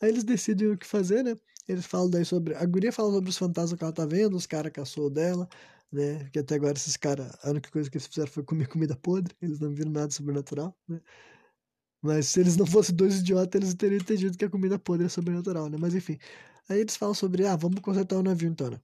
[0.00, 1.36] Aí eles decidem o que fazer, né?
[1.68, 2.54] Eles falam daí sobre.
[2.54, 5.46] A guria fala sobre os fantasmas que ela tá vendo, os caras caçou dela,
[5.92, 6.28] né?
[6.30, 9.34] Que até agora esses caras, a única coisa que eles fizeram foi comer comida podre,
[9.40, 11.00] eles não viram nada sobrenatural, né?
[12.02, 15.08] Mas se eles não fossem dois idiotas, eles teriam entendido que a comida podre é
[15.08, 15.78] sobrenatural, né?
[15.80, 16.18] Mas enfim.
[16.68, 18.80] Aí eles falam sobre, ah, vamos consertar o navio então, né?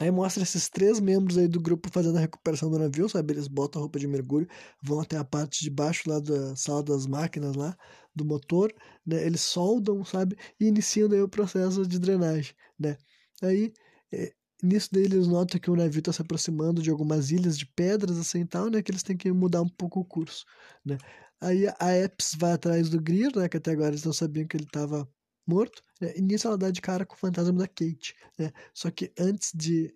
[0.00, 3.34] Aí mostra esses três membros aí do grupo fazendo a recuperação do navio, sabe?
[3.34, 4.48] Eles botam a roupa de mergulho,
[4.82, 7.76] vão até a parte de baixo lá da sala das máquinas lá,
[8.14, 8.72] do motor,
[9.06, 9.22] né?
[9.24, 10.36] Eles soldam, sabe?
[10.58, 12.96] E iniciam daí o processo de drenagem, né?
[13.42, 13.72] Aí,
[14.12, 14.32] é,
[14.62, 18.18] nisso daí eles notam que o navio está se aproximando de algumas ilhas de pedras
[18.18, 18.82] assim e tal, né?
[18.82, 20.44] Que eles têm que mudar um pouco o curso,
[20.84, 20.98] né?
[21.40, 23.48] Aí a Epps vai atrás do Greer, né?
[23.48, 25.08] Que até agora eles não sabiam que ele estava
[25.46, 26.12] morto, né?
[26.16, 28.52] e nisso ela dá de cara com o fantasma da Kate, né?
[28.74, 29.94] Só que antes de,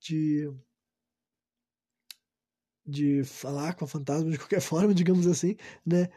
[0.00, 0.48] de,
[2.84, 6.08] de falar com a fantasma de qualquer forma, digamos assim, né?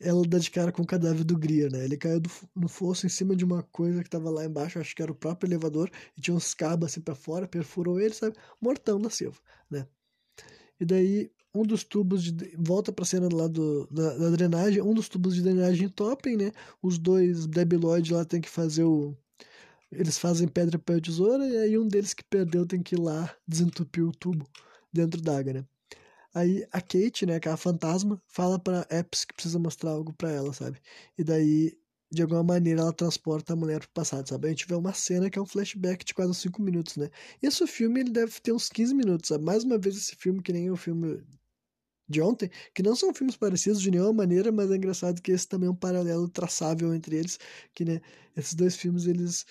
[0.00, 1.84] Ela dá de cara com o cadáver do Greer, né?
[1.84, 4.94] Ele caiu do, no fosso em cima de uma coisa que tava lá embaixo, acho
[4.94, 8.36] que era o próprio elevador, e tinha uns cabos assim pra fora, perfurou ele, sabe?
[8.60, 9.38] Mortão da Silva,
[9.70, 9.86] né?
[10.80, 12.56] E daí um dos tubos de.
[12.56, 16.52] Volta pra cena lá do, da, da, drenagem, um dos tubos de drenagem topem, né?
[16.82, 19.16] Os dois debiloides lá tem que fazer o.
[19.90, 23.34] Eles fazem pedra, papel tesoura, e aí um deles que perdeu tem que ir lá
[23.46, 24.46] desentupir o tubo
[24.92, 25.64] dentro d'água, né?
[26.38, 30.12] Aí a Kate, né, que é a fantasma, fala pra Epps que precisa mostrar algo
[30.12, 30.80] pra ela, sabe?
[31.18, 31.76] E daí
[32.12, 34.46] de alguma maneira ela transporta a mulher pro passado, sabe?
[34.46, 37.10] A gente vê uma cena que é um flashback de quase 5 minutos, né?
[37.42, 39.44] Esse filme ele deve ter uns 15 minutos, sabe?
[39.44, 41.22] Mais uma vez esse filme que nem o filme
[42.08, 45.46] de ontem, que não são filmes parecidos de nenhuma maneira, mas é engraçado que esse
[45.48, 47.38] também é um paralelo traçável entre eles,
[47.74, 48.00] que né,
[48.36, 49.44] esses dois filmes eles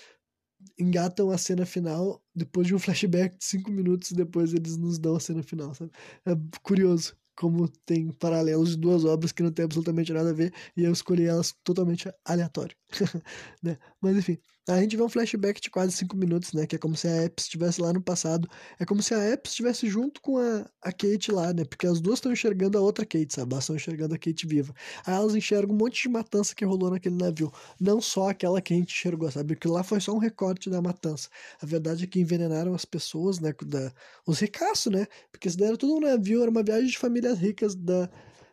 [0.80, 5.16] engatam a cena final depois de um flashback de 5 minutos, depois eles nos dão
[5.16, 5.92] a cena final, sabe?
[6.26, 10.52] É curioso como tem paralelos de duas obras que não tem absolutamente nada a ver,
[10.76, 12.76] e eu escolhi elas totalmente aleatório.
[13.62, 13.78] né?
[14.02, 16.66] Mas enfim, a gente vê um flashback de quase cinco minutos, né?
[16.66, 18.50] Que é como se a Epps estivesse lá no passado.
[18.80, 21.64] É como se a Epps estivesse junto com a, a Kate lá, né?
[21.66, 23.54] Porque as duas estão enxergando a outra Kate, sabe?
[23.54, 24.74] Elas estão enxergando a Kate viva.
[25.06, 27.52] Aí elas enxergam um monte de matança que rolou naquele navio.
[27.80, 29.56] Não só aquela que a gente enxergou, sabe?
[29.56, 31.30] Porque lá foi só um recorte da matança.
[31.62, 33.54] A verdade é que envenenaram as pessoas, né?
[33.66, 33.92] Da,
[34.26, 35.08] os ricaços, né?
[35.32, 38.10] Porque isso daí era tudo um navio, era uma viagem de famílias ricas da,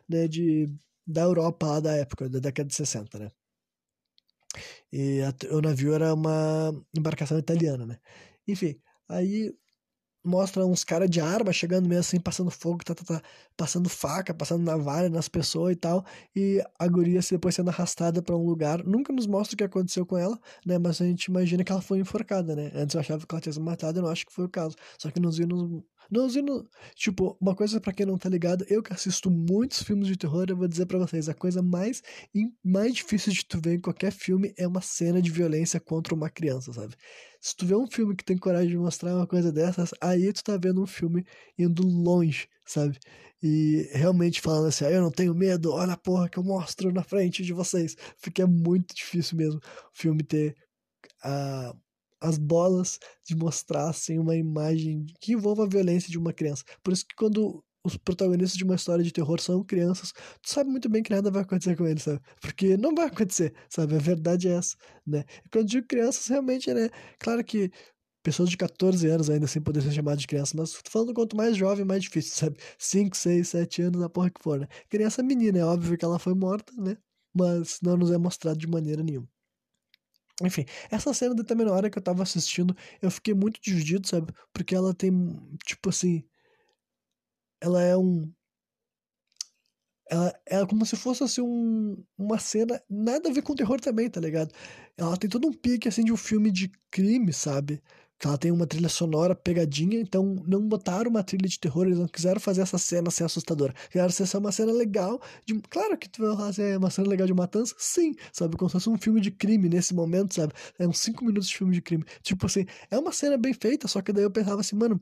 [0.07, 0.69] né, de,
[1.05, 3.31] da Europa lá da época, da década de 60, né?
[4.91, 7.99] E a, o navio era uma embarcação italiana, né?
[8.47, 8.79] Enfim,
[9.09, 9.53] aí
[10.25, 13.21] mostra uns caras de arma chegando mesmo assim, passando fogo, tá, tá, tá,
[13.55, 16.03] passando faca, passando navalha nas pessoas e tal,
[16.35, 18.83] e a guria depois sendo arrastada para um lugar.
[18.83, 20.79] Nunca nos mostra o que aconteceu com ela, né?
[20.79, 22.71] Mas a gente imagina que ela foi enforcada, né?
[22.73, 24.75] Antes eu achava que ela tinha sido matada, eu não acho que foi o caso.
[24.97, 28.81] Só que nos vimos não, não, tipo, uma coisa para quem não tá ligado, eu
[28.81, 32.01] que assisto muitos filmes de terror, eu vou dizer para vocês, a coisa mais
[32.63, 36.29] mais difícil de tu ver em qualquer filme é uma cena de violência contra uma
[36.29, 36.95] criança, sabe?
[37.41, 40.43] Se tu vê um filme que tem coragem de mostrar uma coisa dessas, aí tu
[40.43, 41.25] tá vendo um filme
[41.57, 42.97] indo longe, sabe?
[43.41, 46.91] E realmente falando assim, ah, eu não tenho medo, olha a porra que eu mostro
[46.91, 47.95] na frente de vocês.
[48.21, 49.61] Porque é muito difícil mesmo o
[49.93, 50.55] filme ter
[51.23, 51.75] a
[52.25, 56.63] as bolas de mostrar assim, uma imagem que envolva a violência de uma criança.
[56.83, 60.11] Por isso que quando os protagonistas de uma história de terror são crianças,
[60.41, 62.19] tu sabe muito bem que nada vai acontecer com eles, sabe?
[62.41, 63.95] Porque não vai acontecer, sabe?
[63.95, 65.23] A verdade é essa, né?
[65.45, 66.89] E quando digo crianças, realmente, né?
[67.19, 67.71] Claro que
[68.23, 71.55] pessoas de 14 anos ainda assim podem ser chamadas de criança, mas falando quanto mais
[71.55, 72.57] jovem, mais difícil, sabe?
[72.79, 74.67] 5, 6, 7 anos, a porra que for, né?
[74.89, 76.97] Criança menina, é óbvio que ela foi morta, né?
[77.35, 79.27] Mas não nos é mostrado de maneira nenhuma.
[80.43, 84.33] Enfim, essa cena também na hora que eu tava assistindo, eu fiquei muito dividido, sabe?
[84.53, 85.11] Porque ela tem,
[85.65, 86.23] tipo assim.
[87.61, 88.33] Ela é um.
[90.09, 94.09] Ela é como se fosse assim um, uma cena nada a ver com terror também,
[94.09, 94.53] tá ligado?
[94.97, 97.81] Ela tem todo um pique assim de um filme de crime, sabe?
[98.27, 102.07] Ela tem uma trilha sonora pegadinha, então não botaram uma trilha de terror, eles não
[102.07, 103.73] quiseram fazer essa cena ser assustadora.
[103.89, 105.59] Quiseram ser só uma cena legal de.
[105.69, 108.57] Claro que tu vai fazer uma cena legal de matança, sim, sabe?
[108.57, 110.53] Como se fosse um filme de crime nesse momento, sabe?
[110.79, 112.03] É uns 5 minutos de filme de crime.
[112.23, 114.99] Tipo assim, é uma cena bem feita, só que daí eu pensava assim, mano,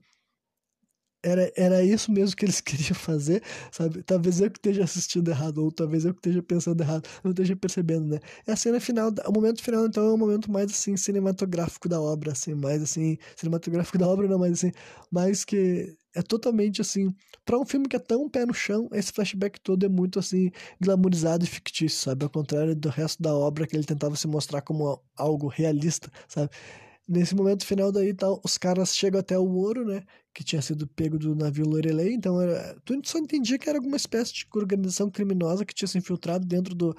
[1.23, 4.03] era, era isso mesmo que eles queriam fazer, sabe?
[4.03, 7.55] Talvez eu que esteja assistindo errado, ou talvez eu que esteja pensando errado, não esteja
[7.55, 8.19] percebendo, né?
[8.45, 12.01] É a cena final, o momento final, então, é um momento mais, assim, cinematográfico da
[12.01, 14.71] obra, assim, mais, assim, cinematográfico da obra, não, mas, assim,
[15.11, 17.13] mais que é totalmente, assim,
[17.45, 20.51] para um filme que é tão pé no chão, esse flashback todo é muito, assim,
[20.79, 22.23] glamourizado e fictício, sabe?
[22.23, 26.51] Ao contrário do resto da obra, que ele tentava se mostrar como algo realista, sabe?
[27.07, 30.03] Nesse momento final daí, tal, os caras chegam até o ouro, né?
[30.33, 32.13] Que tinha sido pego do navio Lorelei.
[32.13, 35.97] Então, era, tu só entendia que era alguma espécie de organização criminosa que tinha se
[35.97, 36.95] infiltrado dentro do,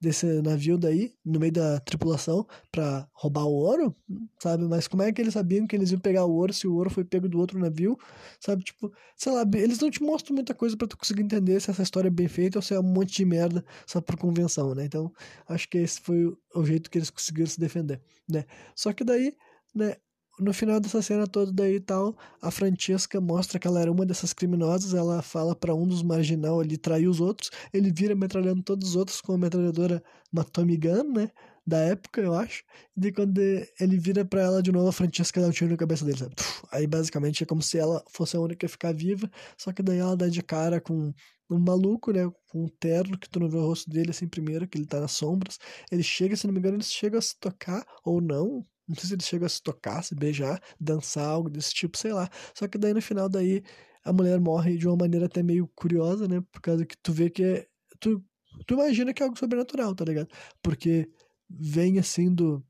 [0.00, 3.94] desse navio daí, no meio da tripulação, para roubar o ouro,
[4.42, 4.64] sabe?
[4.64, 6.88] Mas como é que eles sabiam que eles iam pegar o ouro se o ouro
[6.88, 7.98] foi pego do outro navio,
[8.40, 8.64] sabe?
[8.64, 11.82] Tipo, sei lá, eles não te mostram muita coisa para tu conseguir entender se essa
[11.82, 14.84] história é bem feita ou se é um monte de merda só por convenção, né?
[14.84, 15.12] Então,
[15.48, 18.44] acho que esse foi o jeito que eles conseguiram se defender, né?
[18.74, 19.34] Só que daí,
[19.74, 19.96] né,
[20.40, 24.06] no final dessa cena toda daí e tal, a Francesca mostra que ela era uma
[24.06, 28.62] dessas criminosas, ela fala para um dos marginal ali trair os outros, ele vira metralhando
[28.62, 31.30] todos os outros com a metralhadora, uma Tommy Gun, né,
[31.66, 32.64] da época, eu acho,
[32.96, 35.76] e daí quando ele vira para ela de novo, a Francesca dá um tiro na
[35.76, 36.34] cabeça dele, sabe?
[36.72, 39.98] Aí basicamente é como se ela fosse a única a ficar viva, só que daí
[39.98, 41.12] ela dá de cara com
[41.50, 44.68] um maluco, né, com um terno que tu não vê o rosto dele assim primeiro,
[44.68, 45.58] que ele tá nas sombras,
[45.90, 49.08] ele chega, se não me engano, ele chega a se tocar, ou não, não sei
[49.08, 52.28] se eles chegam a se tocar, se beijar, dançar, algo desse tipo, sei lá.
[52.54, 53.62] Só que daí no final daí
[54.04, 56.40] a mulher morre de uma maneira até meio curiosa, né?
[56.50, 57.68] Por causa que tu vê que é.
[58.00, 58.22] Tu,
[58.66, 60.28] tu imagina que é algo sobrenatural, tá ligado?
[60.62, 61.08] Porque
[61.48, 62.64] vem assim do.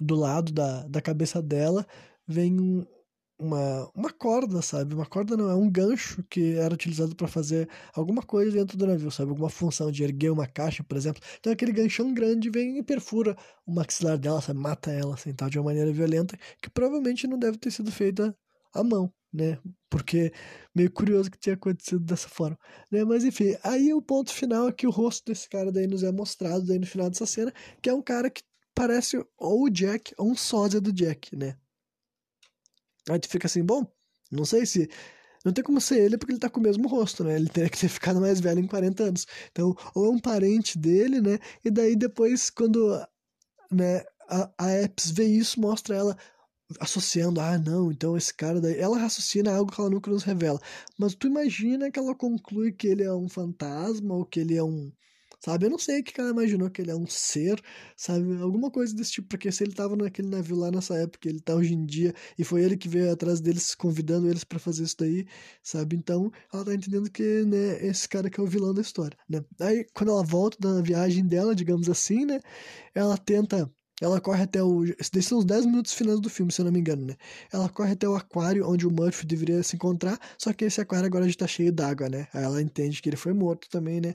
[0.00, 1.86] Do lado da, da cabeça dela,
[2.26, 2.84] vem
[3.42, 4.94] uma, uma corda, sabe?
[4.94, 8.86] Uma corda não, é um gancho que era utilizado para fazer alguma coisa dentro do
[8.86, 9.30] navio, sabe?
[9.30, 11.22] Alguma função de erguer uma caixa, por exemplo.
[11.38, 13.36] Então aquele ganchão grande vem e perfura
[13.66, 14.58] o maxilar dela, sabe?
[14.58, 18.36] Mata ela, assim, tal, de uma maneira violenta, que provavelmente não deve ter sido feita
[18.74, 19.58] à mão, né?
[19.90, 20.32] Porque
[20.74, 22.58] meio curioso que tinha acontecido dessa forma,
[22.90, 23.04] né?
[23.04, 26.12] Mas enfim, aí o ponto final é que o rosto desse cara daí nos é
[26.12, 28.42] mostrado daí no final dessa cena, que é um cara que
[28.74, 31.56] parece ou o Jack ou um sósia do Jack, né?
[33.08, 33.86] Aí tu fica assim, bom,
[34.30, 34.88] não sei se.
[35.44, 37.34] Não tem como ser ele porque ele tá com o mesmo rosto, né?
[37.34, 39.26] Ele teria que ter ficado mais velho em 40 anos.
[39.50, 41.38] Então, ou é um parente dele, né?
[41.64, 42.96] E daí depois, quando
[43.70, 46.16] né, a, a Epps vê isso, mostra ela
[46.80, 48.78] associando, ah, não, então esse cara daí.
[48.78, 50.60] Ela raciocina algo que ela nunca nos revela.
[50.98, 54.62] Mas tu imagina que ela conclui que ele é um fantasma ou que ele é
[54.62, 54.92] um
[55.44, 55.66] sabe?
[55.66, 57.60] Eu não sei o que ela imaginou que ele é um ser,
[57.96, 58.40] sabe?
[58.40, 61.54] Alguma coisa desse tipo, porque se ele tava naquele navio lá nessa época, ele tá
[61.54, 64.96] hoje em dia, e foi ele que veio atrás deles, convidando eles para fazer isso
[64.98, 65.26] daí,
[65.62, 65.96] sabe?
[65.96, 69.44] Então, ela tá entendendo que, né, esse cara que é o vilão da história, né?
[69.60, 72.40] Aí, quando ela volta da viagem dela, digamos assim, né,
[72.94, 73.70] ela tenta
[74.00, 74.84] ela corre até o.
[74.84, 77.16] Esses são os 10 minutos finais do filme, se eu não me engano, né?
[77.52, 81.06] Ela corre até o aquário onde o Murphy deveria se encontrar, só que esse aquário
[81.06, 82.26] agora já tá cheio d'água, né?
[82.34, 84.14] Aí ela entende que ele foi morto também, né?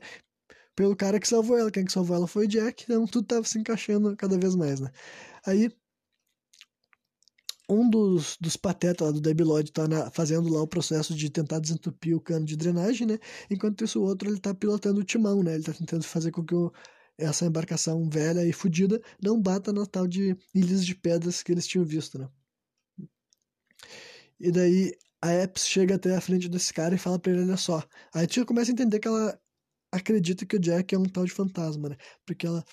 [0.78, 1.72] Pelo cara que salvou ela.
[1.72, 4.80] Quem que salvou ela foi o Jack, então tudo tava se encaixando cada vez mais,
[4.80, 4.92] né?
[5.46, 5.72] Aí.
[7.70, 11.30] Um dos, dos patetas lá do Debbie Lloyd tá na, fazendo lá o processo de
[11.30, 13.20] tentar desentupir o cano de drenagem, né?
[13.52, 15.56] Enquanto isso, o outro ele tá pilotando o timão, né?
[15.56, 16.72] Ele tá tentando fazer com que o,
[17.18, 21.68] essa embarcação velha e fodida não bata na tal de ilhas de pedras que eles
[21.68, 22.30] tinham visto, né?
[24.40, 27.58] E daí a Epps chega até a frente desse cara e fala pra ele, olha
[27.58, 27.84] só.
[28.14, 29.38] Aí a tia começa a entender que ela
[29.92, 31.98] acredita que o Jack é um tal de fantasma, né?
[32.26, 32.64] Porque ela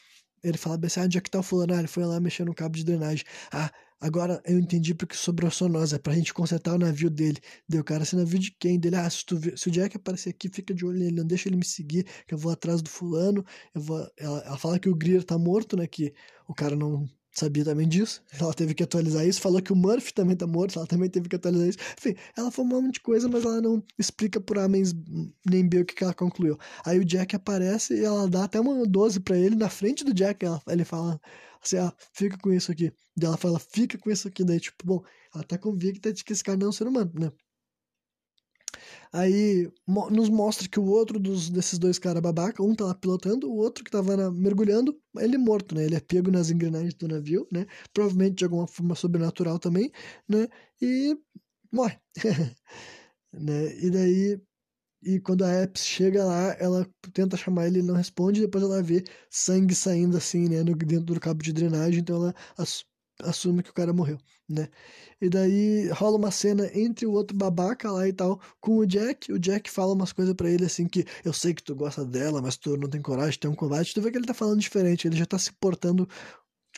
[0.45, 1.75] ele fala assim, ah, que tá fulano?
[1.75, 3.25] Ah, ele foi lá mexer no cabo de drenagem.
[3.51, 7.39] Ah, agora eu entendi porque sobrou só nós, é pra gente consertar o navio dele.
[7.67, 8.79] Deu, cara, esse navio de quem?
[8.79, 11.49] Dele, ah, se, tu, se o Jack aparecer aqui, fica de olho nele, não deixa
[11.49, 13.43] ele me seguir, que eu vou atrás do fulano.
[13.75, 14.07] Eu vou...
[14.19, 16.13] ela, ela fala que o Greer tá morto, né, que
[16.47, 18.23] o cara não sabia também disso.
[18.39, 19.41] Ela teve que atualizar isso.
[19.41, 21.79] Falou que o Murphy também tá morto, ela também teve que atualizar isso.
[21.99, 25.81] Enfim, ela falou um monte de coisa, mas ela não explica por A nem B
[25.81, 26.59] o que, que ela concluiu.
[26.85, 30.15] Aí o Jack aparece e ela dá até uma 12 para ele na frente do
[30.15, 30.45] Jack.
[30.45, 31.21] Ela, ele fala
[31.63, 32.93] assim: ah, fica com isso aqui.
[33.17, 34.45] Daí ela fala: fica com isso aqui.
[34.45, 35.03] Daí, tipo, bom,
[35.35, 37.33] ela tá convicta de que esse cara não é um ser humano, né?
[39.15, 42.95] Aí mo nos mostra que o outro dos, desses dois caras babaca, um tá lá
[42.97, 45.85] pilotando, o outro que tava na, mergulhando, ele é morto, né?
[45.85, 47.65] Ele é pego nas engrenagens do navio, né?
[47.93, 49.93] Provavelmente de alguma forma sobrenatural também,
[50.29, 50.49] né?
[50.83, 51.17] E
[51.73, 51.97] morre.
[53.33, 53.77] né?
[53.85, 54.41] E daí
[55.03, 58.83] e quando a Epps chega lá, ela tenta chamar ele, ele não responde, depois ela
[58.83, 62.35] vê sangue saindo assim, né, no, dentro do cabo de drenagem, então ela
[63.23, 64.69] assume que o cara morreu, né?
[65.21, 69.33] E daí rola uma cena entre o outro babaca lá e tal com o Jack.
[69.33, 72.43] O Jack fala umas coisas para ele assim que eu sei que tu gosta dela,
[72.43, 73.95] mas tu não tem coragem de ter um combate.
[73.95, 76.09] Tu vê que ele tá falando diferente, ele já tá se portando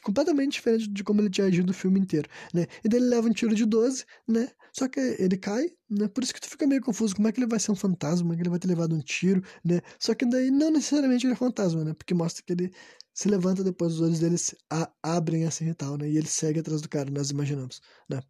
[0.02, 2.66] completamente diferente de como ele tinha agido o filme inteiro, né?
[2.84, 4.48] E daí ele leva um tiro de 12, né?
[4.72, 6.06] Só que ele cai, né?
[6.06, 8.20] Por isso que tu fica meio confuso, como é que ele vai ser um fantasma,
[8.22, 9.80] como é que ele vai ter levado um tiro, né?
[9.98, 11.94] Só que daí não necessariamente ele é fantasma, né?
[11.94, 12.72] Porque mostra que ele
[13.16, 14.54] se levanta depois, os olhos deles
[15.02, 16.06] abrem assim e tal, né?
[16.08, 18.20] E ele segue atrás do cara, nós imaginamos, né?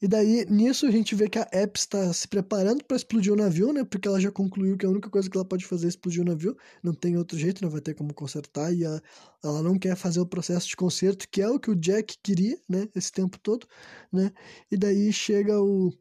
[0.00, 3.36] E daí, nisso, a gente vê que a Epps está se preparando para explodir o
[3.36, 3.82] navio, né?
[3.82, 6.24] Porque ela já concluiu que a única coisa que ela pode fazer é explodir o
[6.24, 6.56] navio.
[6.80, 8.72] Não tem outro jeito, não vai ter como consertar.
[8.72, 9.02] E a,
[9.42, 12.56] ela não quer fazer o processo de conserto, que é o que o Jack queria,
[12.68, 12.88] né?
[12.94, 13.66] Esse tempo todo,
[14.12, 14.30] né?
[14.70, 15.92] E daí chega o,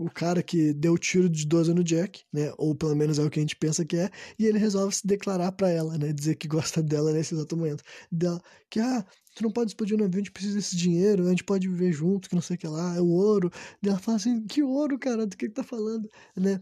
[0.00, 2.52] o cara que deu o tiro de 12 no Jack, né?
[2.56, 5.06] Ou pelo menos é o que a gente pensa que é, e ele resolve se
[5.06, 6.10] declarar para ela, né?
[6.10, 7.84] Dizer que gosta dela nesse exato momento.
[8.10, 8.40] Dela,
[8.70, 11.44] que, ah, tu não pode explodir o navio, a gente precisa desse dinheiro, a gente
[11.44, 13.50] pode viver junto, que não sei o que lá, é o ouro.
[13.82, 16.60] E ela fala assim, que ouro, cara, do que que tá falando, né?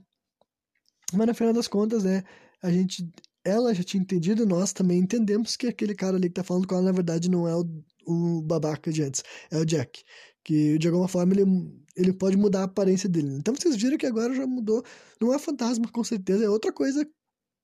[1.12, 2.24] Mas no final das contas, né,
[2.60, 3.08] a gente,
[3.44, 6.74] ela já tinha entendido, nós também entendemos que aquele cara ali que tá falando com
[6.74, 7.64] ela, na verdade, não é o,
[8.04, 10.02] o babaca de antes, é o Jack.
[10.44, 11.44] Que de alguma forma ele
[11.98, 13.28] ele pode mudar a aparência dele.
[13.34, 14.84] Então vocês viram que agora já mudou.
[15.20, 17.06] Não é fantasma, com certeza, é outra coisa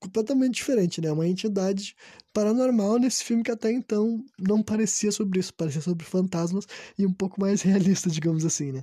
[0.00, 1.10] completamente diferente, né?
[1.10, 1.96] Uma entidade
[2.32, 6.66] paranormal nesse filme que até então não parecia sobre isso, parecia sobre fantasmas
[6.98, 8.82] e um pouco mais realista, digamos assim, né?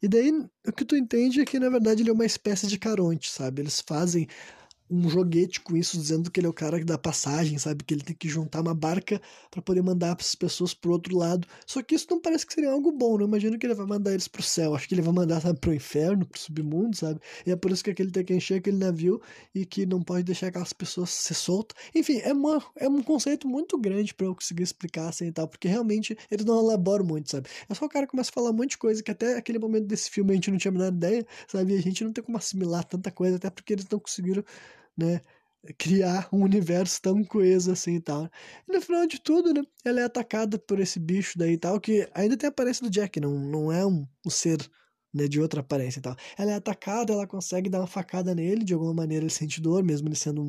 [0.00, 0.32] E daí
[0.66, 3.60] o que tu entende é que na verdade ele é uma espécie de caronte, sabe?
[3.60, 4.26] Eles fazem
[4.92, 7.82] um joguete com isso, dizendo que ele é o cara da passagem, sabe?
[7.82, 9.20] Que ele tem que juntar uma barca
[9.50, 11.48] para poder mandar as pessoas pro outro lado.
[11.66, 14.12] Só que isso não parece que seria algo bom, não imagino que ele vai mandar
[14.12, 14.74] eles pro céu.
[14.74, 17.20] Acho que ele vai mandar, sabe, pro inferno, pro submundo, sabe?
[17.46, 19.20] E é por isso que ele tem que encher aquele navio
[19.54, 21.76] e que não pode deixar aquelas pessoas ser soltas.
[21.94, 25.48] Enfim, é, uma, é um conceito muito grande para eu conseguir explicar assim e tal,
[25.48, 27.48] porque realmente eles não elaboram muito, sabe?
[27.68, 29.86] É só o cara começa a falar um monte de coisa que até aquele momento
[29.86, 31.74] desse filme a gente não tinha a menor ideia, sabe?
[31.74, 34.44] E a gente não tem como assimilar tanta coisa, até porque eles não conseguiram
[34.96, 35.20] né?
[35.78, 38.28] Criar um universo tão coeso assim e tal.
[38.68, 39.62] E no final de tudo, né?
[39.84, 42.90] Ela é atacada por esse bicho daí e tal, que ainda tem a aparência do
[42.90, 44.58] Jack, não, não é um, um ser
[45.12, 46.16] né, de outra aparência e tal.
[46.38, 49.82] Ela é atacada, ela consegue dar uma facada nele, de alguma maneira ele sente dor,
[49.84, 50.48] mesmo ele sendo um.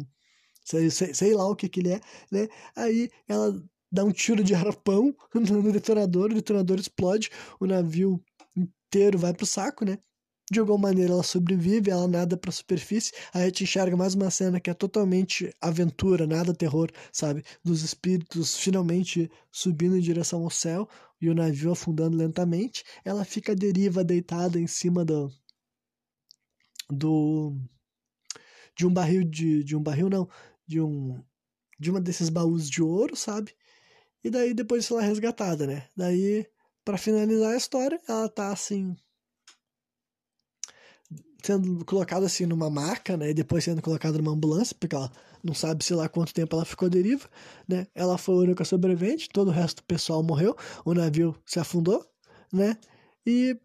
[0.66, 2.48] Sei, sei, sei lá o que, que ele é, né?
[2.76, 7.30] Aí ela dá um tiro de arpão no detonador, o detonador explode,
[7.60, 8.24] o navio
[8.56, 10.00] inteiro vai pro saco, né?
[10.52, 14.30] De alguma maneira ela sobrevive, ela nada pra superfície, aí a gente enxerga mais uma
[14.30, 17.44] cena que é totalmente aventura, nada terror, sabe?
[17.64, 20.88] Dos espíritos finalmente subindo em direção ao céu
[21.22, 22.84] e o navio afundando lentamente.
[23.06, 25.32] Ela fica à deriva, deitada em cima do.
[26.90, 27.56] do
[28.76, 30.28] de um barril de, de um barril não
[30.68, 31.24] de um
[31.80, 33.56] de uma desses baús de ouro, sabe?
[34.24, 35.88] E daí depois ela é resgatada, né?
[35.96, 36.48] Daí,
[36.86, 38.96] para finalizar a história, ela tá assim
[41.44, 43.30] sendo colocada assim numa maca, né?
[43.30, 45.12] E depois sendo colocada numa ambulância, porque ela
[45.44, 47.28] não sabe se lá quanto tempo ela ficou deriva,
[47.68, 47.86] né?
[47.94, 52.04] Ela foi a única sobrevivente, todo o resto do pessoal morreu, o navio se afundou,
[52.52, 52.78] né?
[53.28, 53.58] E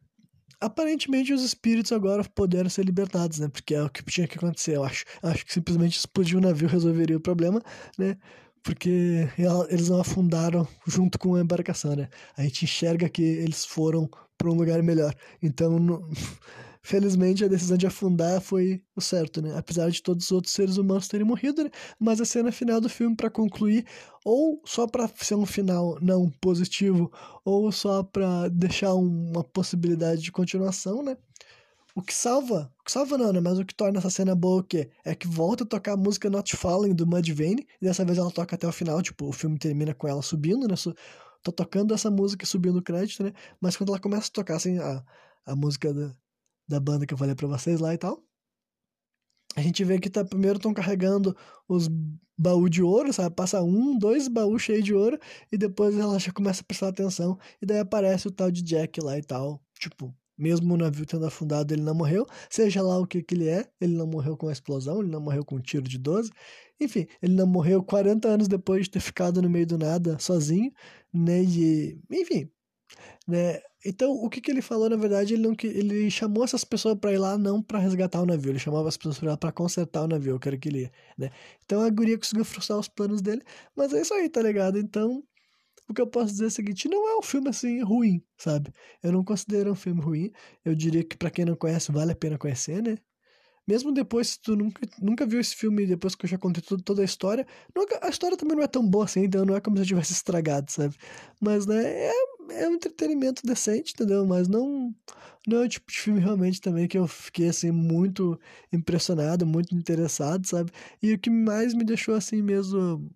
[0.60, 3.48] aparentemente os espíritos agora puderam ser libertados, né?
[3.48, 5.04] Porque é o que tinha que acontecer, eu acho.
[5.22, 7.62] Acho que simplesmente explodir o navio resolveria o problema,
[7.96, 8.16] né?
[8.60, 9.28] Porque
[9.68, 12.08] eles não afundaram junto com a embarcação, né?
[12.36, 15.14] A gente enxerga que eles foram para um lugar melhor.
[15.40, 16.02] Então, não
[16.82, 19.56] Felizmente, a decisão de afundar foi o certo, né?
[19.56, 21.70] Apesar de todos os outros seres humanos terem morrido, né?
[21.98, 23.84] Mas a cena final do filme, para concluir,
[24.24, 27.10] ou só para ser um final não positivo,
[27.44, 31.16] ou só para deixar uma possibilidade de continuação, né?
[31.94, 33.40] O que salva, o que salva não, né?
[33.40, 34.88] Mas o que torna essa cena boa o quê?
[35.04, 38.30] É que volta a tocar a música Not Falling do Mudvayne, e dessa vez ela
[38.30, 40.74] toca até o final, tipo, o filme termina com ela subindo, né?
[41.42, 43.32] Tô tocando essa música e subindo o crédito, né?
[43.60, 45.02] Mas quando ela começa a tocar, assim, a,
[45.46, 46.12] a música da,
[46.68, 48.22] da banda que eu falei para vocês lá e tal.
[49.56, 51.36] A gente vê que tá, primeiro estão carregando
[51.68, 51.88] os
[52.38, 53.34] baús de ouro, sabe?
[53.34, 55.18] Passa um, dois baús cheios de ouro
[55.50, 59.00] e depois ela já começa a prestar atenção e daí aparece o tal de Jack
[59.00, 59.60] lá e tal.
[59.78, 62.24] Tipo, mesmo o navio tendo afundado, ele não morreu.
[62.48, 65.20] Seja lá o que, que ele é, ele não morreu com a explosão, ele não
[65.20, 66.30] morreu com um tiro de 12.
[66.80, 70.70] Enfim, ele não morreu 40 anos depois de ter ficado no meio do nada, sozinho,
[71.12, 71.42] né?
[71.42, 72.48] E, enfim,
[73.26, 73.60] né?
[73.84, 77.12] Então, o que, que ele falou, na verdade, ele, não, ele chamou essas pessoas para
[77.12, 79.52] ir lá não para resgatar o navio, ele chamava as pessoas para ir lá para
[79.52, 81.30] consertar o navio, que era que ele ia, né?
[81.64, 83.42] Então a guria conseguiu frustrar os planos dele,
[83.76, 84.78] mas é isso aí, tá ligado?
[84.78, 85.22] Então,
[85.88, 88.72] o que eu posso dizer é o seguinte, não é um filme assim ruim, sabe?
[89.02, 90.32] Eu não considero um filme ruim,
[90.64, 92.98] eu diria que para quem não conhece, vale a pena conhecer, né?
[93.66, 96.82] Mesmo depois, se tu nunca, nunca viu esse filme, depois que eu já contei tudo,
[96.82, 99.60] toda a história, nunca, a história também não é tão boa assim, então não é
[99.60, 100.96] como se eu tivesse estragado, sabe?
[101.38, 102.12] Mas, né, é,
[102.50, 104.26] é um entretenimento decente, entendeu?
[104.26, 104.94] Mas não,
[105.46, 108.38] não é o tipo de filme realmente também que eu fiquei, assim, muito
[108.72, 110.70] impressionado, muito interessado, sabe?
[111.02, 113.10] E o que mais me deixou, assim, mesmo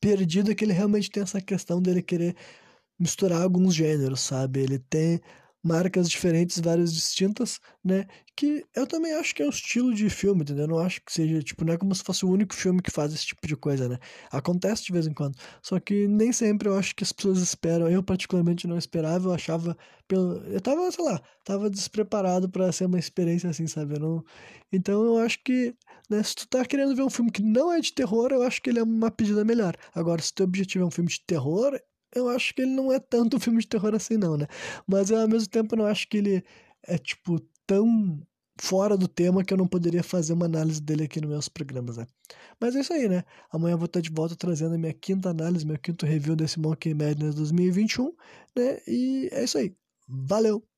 [0.00, 2.36] perdido é que ele realmente tem essa questão dele querer
[2.98, 4.60] misturar alguns gêneros, sabe?
[4.60, 5.20] Ele tem
[5.62, 8.06] marcas diferentes, várias distintas, né?
[8.36, 10.64] Que eu também acho que é um estilo de filme, entendeu?
[10.64, 12.90] Eu não acho que seja, tipo, não é como se fosse o único filme que
[12.90, 13.98] faz esse tipo de coisa, né?
[14.30, 15.36] Acontece de vez em quando.
[15.62, 17.88] Só que nem sempre eu acho que as pessoas esperam.
[17.88, 19.76] Eu, particularmente, não esperava, eu achava.
[20.06, 20.36] Pelo...
[20.44, 23.94] Eu tava, sei lá, tava despreparado para ser uma experiência assim, sabe?
[23.96, 24.24] Eu não...
[24.72, 25.74] Então eu acho que.
[26.10, 28.62] Né, se tu tá querendo ver um filme que não é de terror, eu acho
[28.62, 29.76] que ele é uma pedida melhor.
[29.94, 31.78] Agora, se teu objetivo é um filme de terror,
[32.14, 34.46] eu acho que ele não é tanto um filme de terror assim, não, né?
[34.86, 36.44] Mas eu, ao mesmo tempo, não acho que ele
[36.86, 38.20] é, tipo, tão
[38.60, 41.96] fora do tema que eu não poderia fazer uma análise dele aqui nos meus programas,
[41.96, 42.06] né?
[42.60, 43.24] Mas é isso aí, né?
[43.52, 46.58] Amanhã eu vou estar de volta trazendo a minha quinta análise, meu quinto review desse
[46.58, 48.12] Monkey Madness 2021,
[48.56, 48.80] né?
[48.86, 49.74] E é isso aí.
[50.08, 50.68] Valeu!